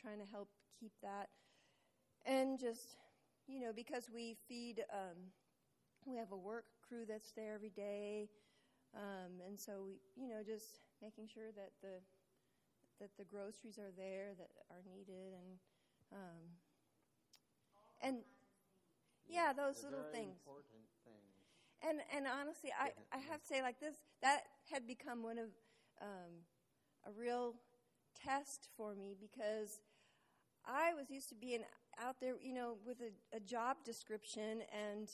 [0.00, 0.48] trying to help
[0.78, 1.28] keep that,
[2.24, 2.96] and just
[3.46, 4.84] you know because we feed.
[4.92, 5.16] Um,
[6.06, 8.28] we have a work crew that's there every day,
[8.94, 12.00] um, and so we, you know, just making sure that the
[13.00, 15.58] that the groceries are there that are needed, and
[16.12, 16.42] um,
[18.02, 18.18] and
[19.28, 20.36] yeah, those They're little things.
[20.38, 21.34] Important things.
[21.82, 25.48] And and honestly, I, I have to say like this that had become one of
[26.00, 26.44] um,
[27.06, 27.54] a real
[28.14, 29.80] test for me because
[30.66, 31.62] I was used to being
[32.02, 35.08] out there, you know, with a, a job description and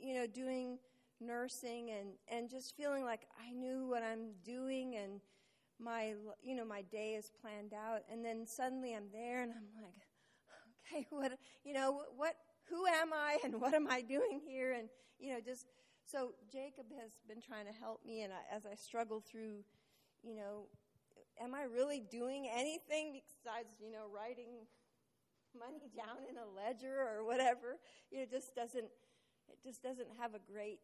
[0.00, 0.78] you know doing
[1.20, 5.20] nursing and and just feeling like I knew what I'm doing and
[5.80, 8.00] my you know my day is planned out.
[8.10, 9.94] And then suddenly I'm there and I'm like
[10.92, 11.32] okay what
[11.64, 12.34] you know what,
[12.68, 14.72] who am I and what am I doing here?
[14.72, 15.66] And you know just
[16.04, 19.64] so Jacob has been trying to help me and I, as I struggle through
[20.22, 20.66] you know
[21.40, 24.66] am I really doing anything besides you know writing
[25.58, 27.78] money down in a ledger or whatever?
[28.10, 28.88] You know just doesn't
[29.50, 30.80] it just doesn't have a great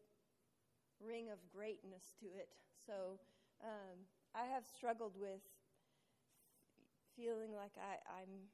[0.99, 2.49] ring of greatness to it
[2.85, 3.19] so
[3.63, 5.41] um, I have struggled with
[7.15, 8.51] feeling like I, I'm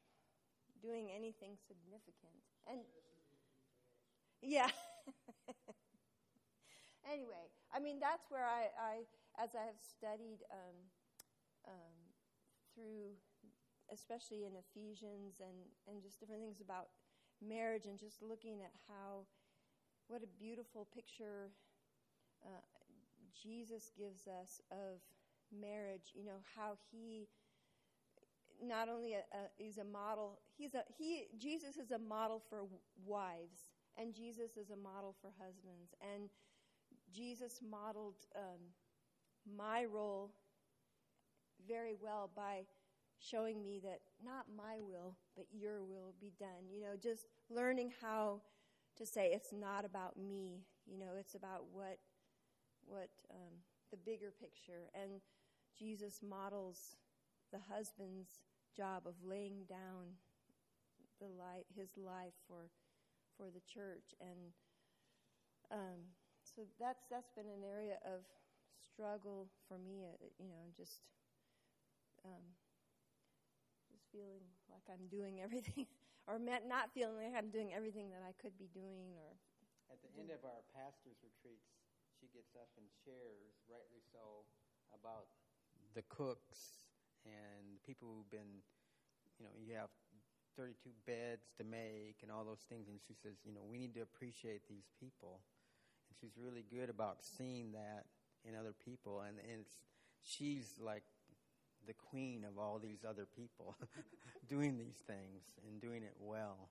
[0.82, 2.41] doing anything significant.
[2.70, 2.82] And
[4.41, 4.70] yeah.
[7.12, 8.93] anyway, I mean that's where I, I
[9.41, 10.78] as I have studied um,
[11.68, 11.97] um,
[12.76, 13.18] through,
[13.91, 15.57] especially in Ephesians and
[15.89, 16.89] and just different things about
[17.41, 19.26] marriage and just looking at how
[20.12, 21.51] what a beautiful picture
[22.43, 22.49] uh,
[23.41, 24.99] Jesus gives us of
[25.57, 26.12] marriage.
[26.14, 27.30] You know how he
[28.62, 30.41] not only a, a, he's a model.
[30.57, 31.28] He's a he.
[31.38, 32.66] Jesus is a model for
[33.05, 35.95] wives, and Jesus is a model for husbands.
[36.14, 36.30] And
[37.16, 38.59] Jesus modeled um,
[39.57, 40.34] my role
[41.66, 42.64] very well by
[43.18, 46.68] showing me that not my will, but your will be done.
[46.70, 48.41] You know, just learning how
[48.98, 50.66] to say it's not about me.
[50.86, 52.00] You know, it's about what
[52.86, 54.89] what um, the bigger picture.
[54.94, 55.22] And
[55.78, 56.96] Jesus models
[57.52, 58.44] the husband's
[58.76, 60.18] job of laying down
[61.20, 62.70] the life, his life for
[63.38, 64.52] for the church, and
[65.72, 66.00] um,
[66.44, 68.22] so that's that's been an area of
[68.94, 70.04] struggle for me.
[70.06, 71.02] Uh, you know, just
[72.26, 72.44] um,
[73.92, 75.88] just feeling like I'm doing everything,
[76.28, 79.38] or not feeling like I'm doing everything that I could be doing, or
[79.89, 81.67] At the end of our pastor's retreats,
[82.19, 84.45] she gets up and shares, rightly so,
[84.93, 85.28] about
[85.97, 86.88] the cooks
[87.26, 88.63] and the people who've been,
[89.39, 89.89] you know, you have
[90.55, 92.88] 32 beds to make and all those things.
[92.88, 95.41] And she says, you know, we need to appreciate these people.
[96.07, 98.05] And she's really good about seeing that
[98.45, 99.22] in other people.
[99.22, 99.76] And, and it's,
[100.22, 101.03] she's like
[101.88, 103.75] the queen of all these other people
[104.49, 106.69] doing these things and doing it well.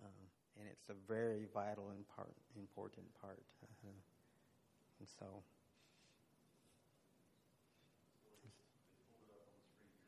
[0.00, 0.28] Um,
[0.58, 3.42] and it's a very vital and part, important part.
[3.62, 3.90] Uh-huh.
[5.00, 5.26] And so.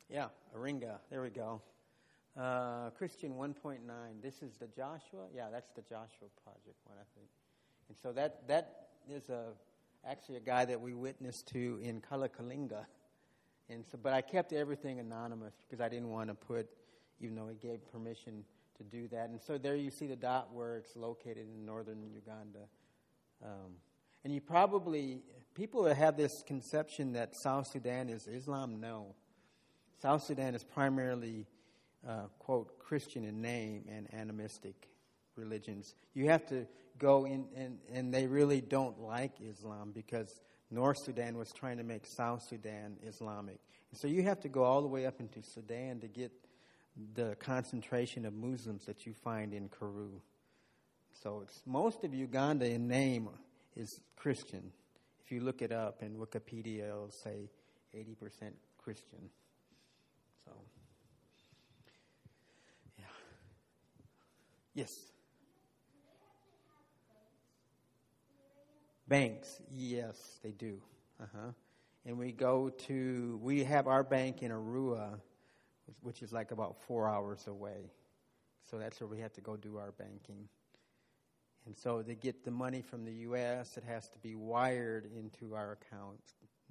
[0.09, 0.27] Yeah,
[0.57, 0.97] Aringa.
[1.09, 1.61] There we go.
[2.37, 3.79] Uh, Christian 1.9.
[4.21, 5.27] This is the Joshua.
[5.33, 7.27] Yeah, that's the Joshua project one, I think.
[7.87, 9.47] And so that that is a
[10.07, 12.85] actually a guy that we witnessed to in Kalakalinga.
[13.71, 16.67] And so, but I kept everything anonymous because I didn't want to put,
[17.21, 18.43] even though he gave permission
[18.77, 19.29] to do that.
[19.29, 22.67] And so there you see the dot where it's located in northern Uganda.
[23.43, 23.75] Um,
[24.23, 25.21] and you probably,
[25.55, 29.15] people have this conception that South Sudan is Islam, no.
[30.01, 31.47] South Sudan is primarily,
[32.07, 34.89] uh, quote, Christian in name and animistic
[35.35, 35.95] religions.
[36.13, 36.67] You have to
[36.97, 40.41] go in, and, and they really don't like Islam because
[40.71, 43.59] North Sudan was trying to make South Sudan Islamic.
[43.93, 46.31] So you have to go all the way up into Sudan to get
[47.13, 50.11] the concentration of Muslims that you find in Kuru.
[51.21, 53.29] So it's, most of Uganda in name
[53.75, 54.71] is Christian.
[55.25, 57.49] If you look it up in Wikipedia, it'll say
[57.95, 59.29] 80% Christian.
[60.45, 60.51] So,
[62.97, 63.05] yeah.
[64.73, 65.10] Yes.
[69.11, 70.81] Banks, yes, they do.
[71.21, 71.51] Uh huh.
[72.05, 75.19] And we go to, we have our bank in Arua,
[75.99, 77.91] which is like about four hours away.
[78.69, 80.47] So that's where we have to go do our banking.
[81.65, 85.55] And so to get the money from the U.S., it has to be wired into
[85.55, 86.21] our account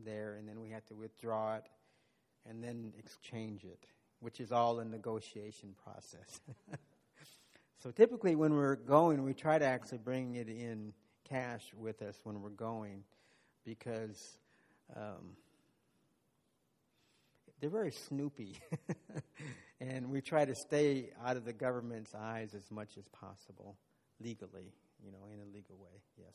[0.03, 1.68] there, and then we have to withdraw it
[2.49, 3.84] and then exchange it,
[4.20, 6.41] which is all a negotiation process.
[7.82, 10.95] so typically, when we're going, we try to actually bring it in
[11.30, 13.04] cash with us when we're going
[13.64, 14.38] because
[14.96, 15.36] um,
[17.60, 18.58] they're very snoopy.
[19.80, 23.76] and we try to stay out of the government's eyes as much as possible
[24.20, 24.72] legally,
[25.04, 26.02] you know, in a legal way.
[26.18, 26.34] Yes.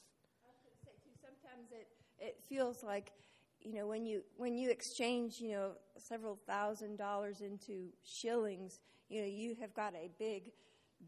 [1.22, 1.88] Sometimes it
[2.20, 3.12] it feels like,
[3.62, 8.80] you know, when you when you exchange, you know, several thousand dollars into shillings,
[9.10, 10.52] you know, you have got a big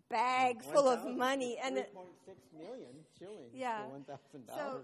[0.10, 1.86] bag full of money and 3.6
[2.58, 3.82] million shillings yeah.
[3.84, 4.48] for $1,000.
[4.48, 4.82] So,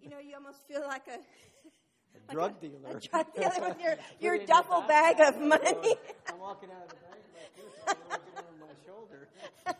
[0.00, 1.18] you know, you almost feel like a
[2.28, 2.96] a drug dealer.
[2.96, 5.96] A drug dealer with your, your duffel bag of money.
[6.28, 7.96] I'm walking out of the bank like this, I'm
[8.38, 9.28] over my shoulder.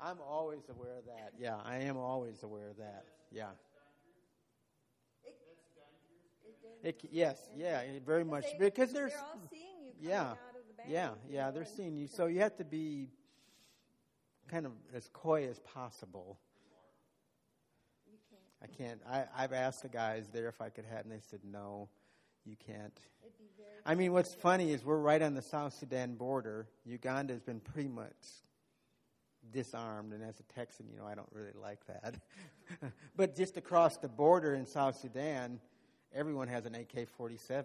[0.00, 1.32] I'm always aware of that.
[1.38, 3.04] Yeah, I am always aware of that.
[3.32, 3.50] Yeah.
[6.82, 9.64] It, yes, yeah, very much they, because there's they're all seeing
[9.98, 10.34] you yeah,
[10.88, 12.06] yeah, yeah, they're seeing you.
[12.06, 13.08] So you have to be
[14.48, 16.38] kind of as coy as possible.
[18.62, 19.00] I can't.
[19.08, 21.88] I, I've asked the guys there if I could have, and they said no,
[22.44, 22.98] you can't.
[23.86, 26.66] I mean, what's funny is we're right on the South Sudan border.
[26.86, 28.14] Uganda has been pretty much
[29.52, 32.14] disarmed, and as a Texan, you know, I don't really like that.
[33.16, 35.60] but just across the border in South Sudan,
[36.14, 37.64] everyone has an AK-47.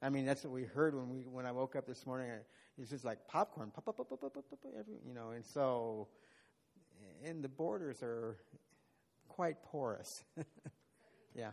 [0.00, 2.30] I mean, that's what we heard when we when I woke up this morning.
[2.78, 5.30] It's just like popcorn, pop, pop, pop, pop, pop, pop, pop, every, you know.
[5.30, 6.08] And so,
[7.24, 8.36] and the borders are
[9.28, 10.22] quite porous.
[11.34, 11.50] yeah.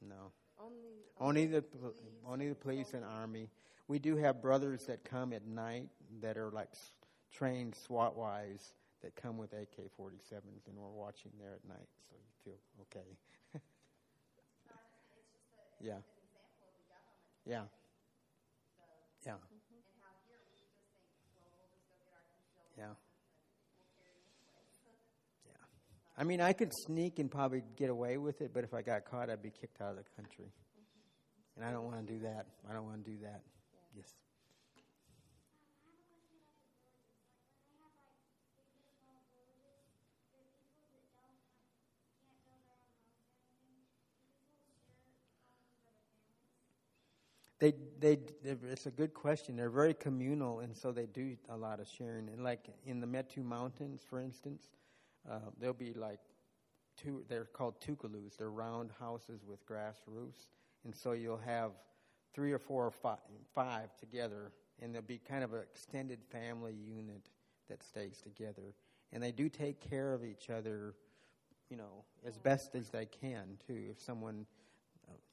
[0.00, 0.32] No.
[0.60, 0.80] Only,
[1.20, 1.64] only the
[2.26, 3.50] only the police and army.
[3.88, 5.88] We do have brothers that come at night
[6.20, 6.68] that are like
[7.32, 8.72] trained SWAT wise
[9.02, 13.06] that come with AK-47s, and we're watching there at night, so you feel okay.
[15.80, 15.98] Yeah.
[17.46, 17.62] Yeah.
[19.26, 19.32] Yeah.
[22.76, 22.84] Yeah.
[26.16, 29.04] I mean, I could sneak and probably get away with it, but if I got
[29.04, 30.52] caught, I'd be kicked out of the country.
[31.56, 32.46] And I don't want to do that.
[32.68, 33.42] I don't want to do that.
[33.96, 34.14] Yes.
[47.60, 49.56] They, they, it's a good question.
[49.56, 52.28] They're very communal, and so they do a lot of sharing.
[52.28, 54.68] And like in the Metu Mountains, for instance,
[55.28, 56.20] uh, there'll be like
[56.96, 58.36] two, they're called tukulus.
[58.36, 60.46] They're round houses with grass roofs.
[60.84, 61.72] And so you'll have
[62.32, 63.18] three or four or five,
[63.54, 67.28] five together, and there'll be kind of an extended family unit
[67.68, 68.74] that stays together.
[69.12, 70.94] And they do take care of each other,
[71.70, 73.86] you know, as best as they can, too.
[73.90, 74.46] If someone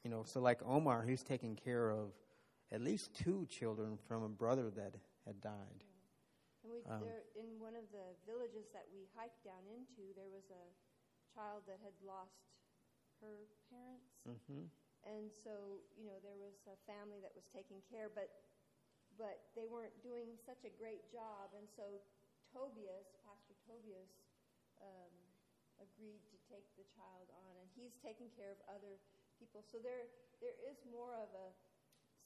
[0.03, 2.13] you know, so like Omar, he's taking care of
[2.71, 4.95] at least two children from a brother that
[5.25, 5.83] had died.
[6.63, 10.29] And we, Um, there, in one of the villages that we hiked down into, there
[10.29, 10.65] was a
[11.33, 12.41] child that had lost
[13.21, 14.09] her parents.
[14.25, 14.65] hmm
[15.05, 18.29] And so, you know, there was a family that was taking care, but
[19.15, 21.53] but they weren't doing such a great job.
[21.55, 22.03] And so
[22.51, 24.11] Tobias, Pastor Tobias,
[24.83, 25.13] um,
[25.79, 28.99] agreed to take the child on, and he's taking care of other
[29.39, 29.61] people.
[29.63, 30.07] So there
[30.41, 31.51] there is more of a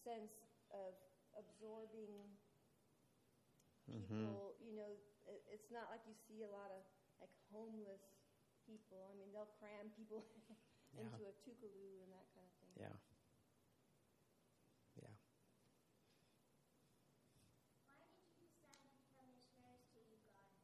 [0.04, 0.34] sense
[0.72, 0.96] of
[1.38, 2.38] absorbing
[3.88, 4.56] hmm people.
[4.62, 4.98] You know,
[5.28, 6.84] it, it's not like you see a lot of
[7.20, 8.04] like homeless
[8.66, 9.08] people.
[9.10, 10.26] I mean, they'll cram people
[10.98, 11.04] Yeah.
[11.04, 12.76] into a tukaloo and that kind of thing.
[12.80, 12.96] Yeah.
[15.02, 15.10] Yeah.
[17.86, 18.48] Why would you
[19.18, 20.64] be missionaries to Uganda?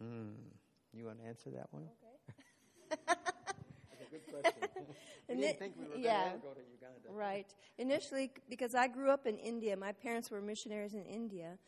[0.00, 0.34] Hmm.
[0.92, 1.90] You want to answer that one?
[1.90, 2.16] Okay.
[4.10, 4.68] Good question.
[5.28, 6.32] we didn't think we were going yeah.
[6.32, 7.08] to go to Uganda.
[7.10, 7.54] Right.
[7.78, 11.58] Initially, because I grew up in India, my parents were missionaries in India,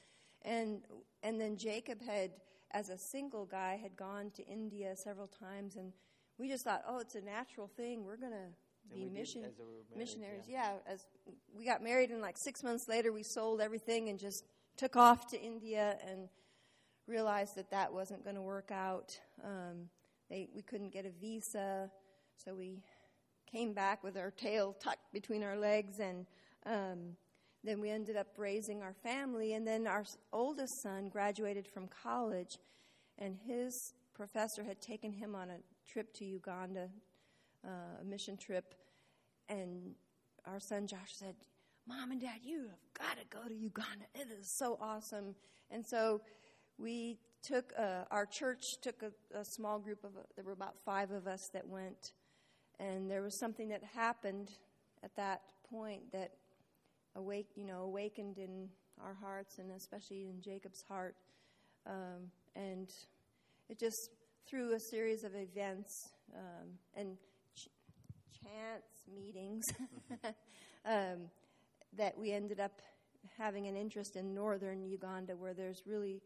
[0.43, 0.83] and
[1.23, 2.33] and then Jacob had,
[2.73, 5.93] as a single guy, had gone to India several times, and
[6.39, 8.05] we just thought, oh, it's a natural thing.
[8.05, 8.49] We're gonna
[8.91, 10.47] be we did we missionaries.
[10.49, 10.73] yeah.
[10.87, 10.93] Yeah.
[10.93, 11.07] As
[11.57, 14.45] we got married, and like six months later, we sold everything and just
[14.77, 16.29] took off to India and
[17.07, 19.19] realized that that wasn't going to work out.
[19.45, 19.89] Um,
[20.31, 21.91] they we couldn't get a visa,
[22.45, 22.83] so we
[23.51, 26.27] came back with our tail tucked between our legs, and
[26.67, 27.17] um,
[27.63, 29.55] then we ended up raising our family.
[29.55, 32.59] And then our oldest son graduated from college,
[33.19, 36.89] and his professor had taken him on a trip to Uganda,
[37.65, 38.75] uh, a mission trip,
[39.49, 39.95] and
[40.47, 41.35] our son Josh said,
[41.87, 44.05] Mom and Dad, you have got to go to Uganda.
[44.15, 45.35] It is so awesome.
[45.71, 46.23] And so
[46.79, 51.11] we took, uh, our church took a, a small group of, there were about five
[51.11, 52.13] of us that went.
[52.83, 54.51] And there was something that happened
[55.05, 56.33] at that point that
[57.15, 58.69] awake, you know, awakened in
[59.01, 61.15] our hearts and especially in Jacob's heart.
[61.87, 62.89] Um, and
[63.69, 64.11] it just,
[64.49, 67.17] through a series of events um, and
[67.55, 67.69] ch-
[68.43, 69.65] chance meetings,
[70.85, 71.31] um,
[71.97, 72.83] that we ended up
[73.39, 76.21] having an interest in northern Uganda, where there's really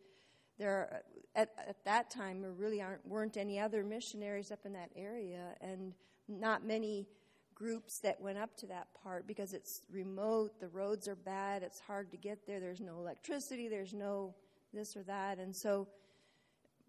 [0.59, 1.03] there are,
[1.35, 5.55] at, at that time there really aren't weren't any other missionaries up in that area,
[5.61, 5.93] and
[6.29, 7.07] not many
[7.55, 10.61] groups that went up to that part because it's remote.
[10.61, 11.63] The roads are bad.
[11.63, 12.61] It's hard to get there.
[12.61, 13.69] There's no electricity.
[13.69, 14.35] There's no
[14.73, 15.89] this or that, and so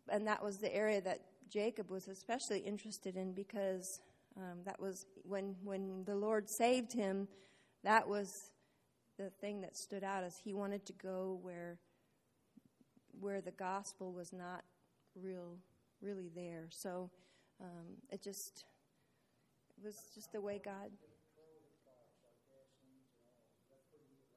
[0.09, 4.01] and that was the area that Jacob was especially interested in because
[4.35, 7.27] um, that was when when the Lord saved him.
[7.83, 8.51] That was
[9.17, 11.77] the thing that stood out as he wanted to go where
[13.19, 14.63] where the gospel was not
[15.15, 15.57] real
[16.01, 16.67] really there.
[16.69, 17.09] So
[17.61, 18.65] um, it just
[19.83, 20.91] was just the way God.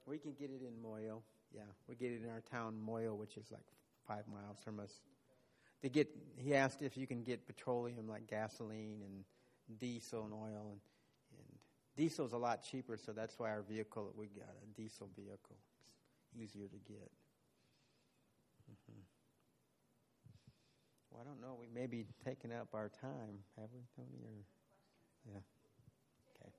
[0.07, 1.23] We can get it in Moyo.
[1.55, 3.67] Yeah, we get it in our town, Moyo, which is like
[4.07, 4.93] five miles from us.
[5.83, 6.09] They get.
[6.37, 9.25] He asked if you can get petroleum like gasoline and
[9.79, 10.81] diesel and oil, and,
[11.39, 11.59] and
[11.97, 15.57] diesel's a lot cheaper, so that's why our vehicle we got a diesel vehicle.
[16.25, 17.11] It's easier to get.
[18.67, 19.01] hmm
[21.11, 21.57] Well, I don't know.
[21.59, 24.25] We may be taking up our time, have we, Tony?
[24.25, 24.45] Or
[25.27, 25.41] yeah.
[26.47, 26.53] Okay.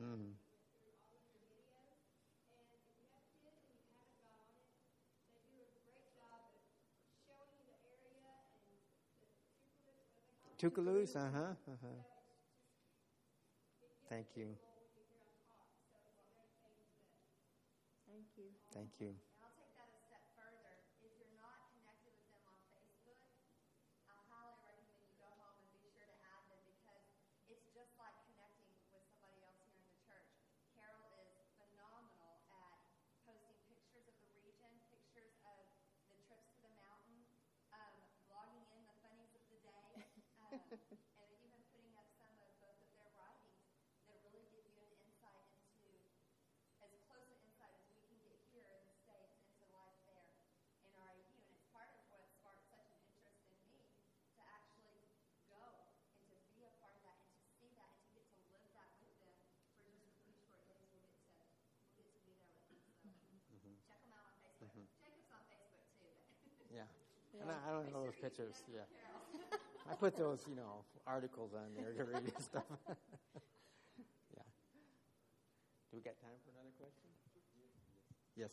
[0.00, 0.32] Mm.
[10.58, 12.02] Tukaloo's, uh huh, uh huh.
[14.08, 14.56] Thank you,
[18.06, 18.65] Thank you.
[18.76, 19.25] Thank you.
[67.66, 68.62] I don't know those pictures.
[68.70, 68.86] Yeah.
[69.90, 72.62] I put those, you know, articles on there to read and stuff.
[74.30, 74.46] yeah.
[75.90, 77.10] Do we got time for another question?
[78.36, 78.52] Yes.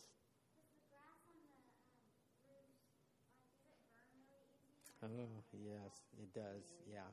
[5.04, 6.74] Oh, yes, it does.
[6.90, 7.06] Yeah.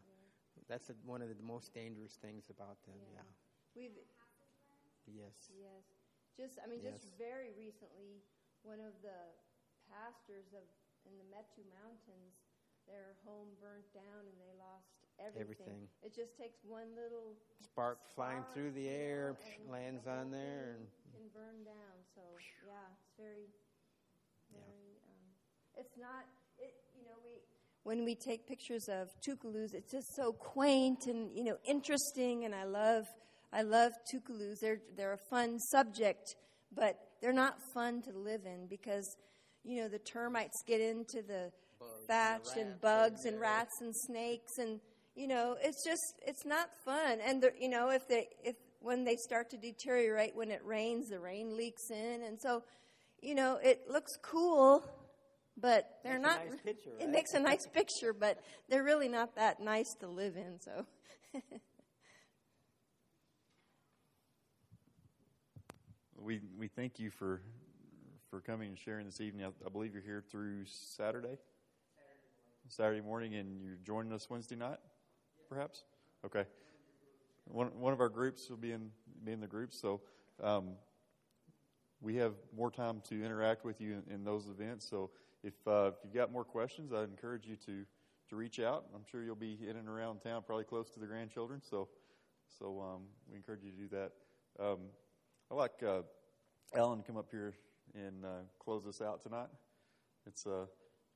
[0.69, 2.97] That's a, one of the most dangerous things about them.
[3.13, 3.21] Yeah.
[3.21, 3.29] yeah.
[3.77, 3.99] We've
[5.11, 5.51] Yes.
[5.51, 5.85] Yes.
[6.39, 7.03] Just I mean yes.
[7.03, 8.23] just very recently
[8.63, 9.19] one of the
[9.91, 10.63] pastors of
[11.09, 12.35] in the Metu Mountains,
[12.89, 14.91] their home burnt down and they lost
[15.21, 15.57] everything.
[15.69, 15.83] Everything.
[16.03, 20.87] It just takes one little Spark flying through the air, and lands on there, and
[21.13, 21.97] can burn down.
[22.15, 22.23] So
[22.67, 23.47] yeah, it's very,
[24.51, 24.59] Yeah.
[24.65, 24.97] very.
[25.07, 25.27] Um,
[25.77, 26.25] it's not.
[26.59, 27.41] It you know we
[27.85, 32.55] when we take pictures of tukalus, it's just so quaint and you know interesting, and
[32.55, 33.05] I love
[33.53, 34.61] I love tukalus.
[34.61, 36.35] They're they're a fun subject,
[36.75, 39.07] but they're not fun to live in because
[39.65, 43.41] you know the termites get into the Bugs and thatch and, rats bugs in and
[43.41, 44.81] rats and snakes and
[45.15, 47.19] you know it's just it's not fun.
[47.25, 51.09] And the, you know if they if when they start to deteriorate when it rains
[51.09, 52.23] the rain leaks in.
[52.23, 52.63] And so
[53.21, 54.85] you know it looks cool
[55.61, 58.39] but they're Makes a not nice picture, it makes a nice picture but
[58.69, 60.87] they're really not that nice to live in so.
[66.23, 67.41] We we thank you for
[68.31, 69.45] for coming and sharing this evening.
[69.45, 71.37] I, I believe you're here through Saturday.
[72.69, 74.79] Saturday morning, and you're joining us Wednesday night,
[75.49, 75.83] perhaps.
[76.25, 76.45] Okay.
[77.47, 78.91] One one of our groups will be in
[79.25, 80.01] be in the group, so
[80.41, 80.75] um,
[82.01, 84.89] we have more time to interact with you in, in those events.
[84.89, 85.11] So
[85.43, 87.85] if uh, if you've got more questions, I encourage you to
[88.29, 88.85] to reach out.
[88.95, 91.61] I'm sure you'll be in and around town, probably close to the grandchildren.
[91.69, 91.89] So
[92.61, 94.13] so um, we encourage you to do that.
[94.65, 94.79] Um,
[95.51, 96.03] I'd like uh,
[96.77, 97.55] Alan to come up here
[97.95, 99.49] and uh, close us out tonight.
[100.27, 100.67] It's a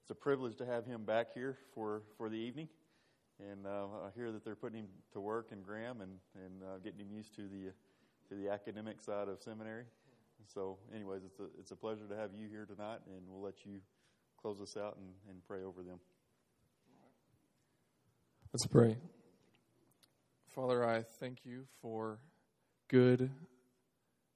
[0.02, 2.68] it's a privilege to have him back here for, for the evening,
[3.40, 6.78] and uh, I hear that they're putting him to work in Graham and and uh,
[6.82, 7.72] getting him used to the
[8.28, 9.84] to the academic side of seminary.
[10.46, 13.64] So, anyways, it's a it's a pleasure to have you here tonight, and we'll let
[13.64, 13.80] you
[14.40, 15.98] close us out and, and pray over them.
[18.52, 18.98] Let's pray.
[20.48, 22.18] Father, I thank you for
[22.88, 23.30] good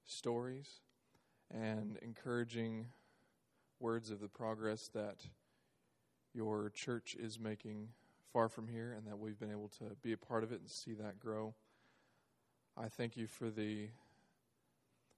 [0.03, 0.81] stories
[1.53, 2.87] and encouraging
[3.79, 5.17] words of the progress that
[6.33, 7.89] your church is making
[8.31, 10.69] far from here and that we've been able to be a part of it and
[10.69, 11.53] see that grow.
[12.77, 13.89] I thank you for the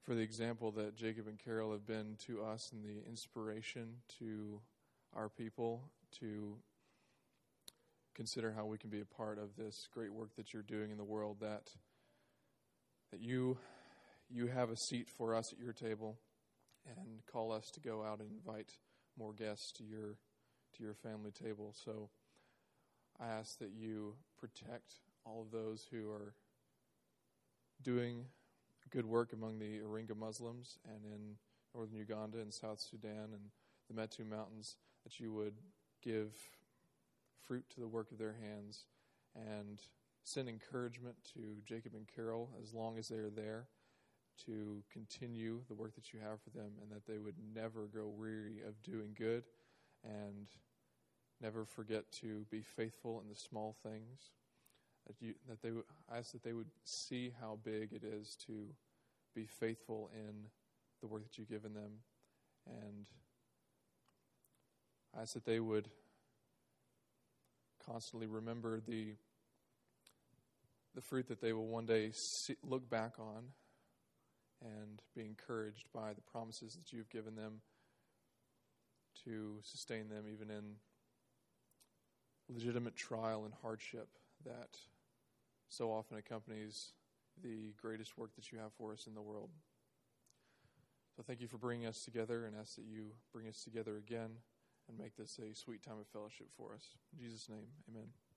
[0.03, 4.59] for the example that Jacob and Carol have been to us and the inspiration to
[5.15, 5.83] our people
[6.19, 6.55] to
[8.15, 10.97] consider how we can be a part of this great work that you're doing in
[10.97, 11.69] the world that
[13.11, 13.57] that you
[14.33, 16.17] you have a seat for us at your table
[16.85, 18.71] and call us to go out and invite
[19.17, 20.17] more guests to your
[20.75, 21.75] to your family table.
[21.83, 22.09] So
[23.19, 24.95] I ask that you protect
[25.25, 26.33] all of those who are
[27.83, 28.25] doing
[28.89, 31.35] good work among the Aringa Muslims and in
[31.75, 33.51] northern Uganda and South Sudan and
[33.89, 35.55] the Metu Mountains that you would
[36.01, 36.31] give
[37.41, 38.85] fruit to the work of their hands
[39.35, 39.79] and
[40.23, 43.67] send encouragement to Jacob and Carol as long as they are there
[44.45, 48.07] to continue the work that you have for them and that they would never grow
[48.07, 49.43] weary of doing good
[50.03, 50.47] and
[51.41, 54.31] never forget to be faithful in the small things
[55.07, 55.69] that you that they
[56.11, 58.67] I ask that they would see how big it is to
[59.33, 60.47] be faithful in
[61.01, 61.91] the work that you've given them.
[62.67, 63.05] And
[65.17, 65.89] I ask that they would
[67.85, 69.13] constantly remember the
[70.93, 73.43] the fruit that they will one day see, look back on
[74.61, 77.61] and be encouraged by the promises that you've given them
[79.25, 80.75] to sustain them even in
[82.49, 84.09] legitimate trial and hardship
[84.45, 84.77] that
[85.69, 86.91] so often accompanies
[87.41, 89.49] the greatest work that you have for us in the world.
[91.15, 94.29] So thank you for bringing us together and ask that you bring us together again
[94.87, 96.95] and make this a sweet time of fellowship for us.
[97.13, 98.30] In Jesus' name, amen.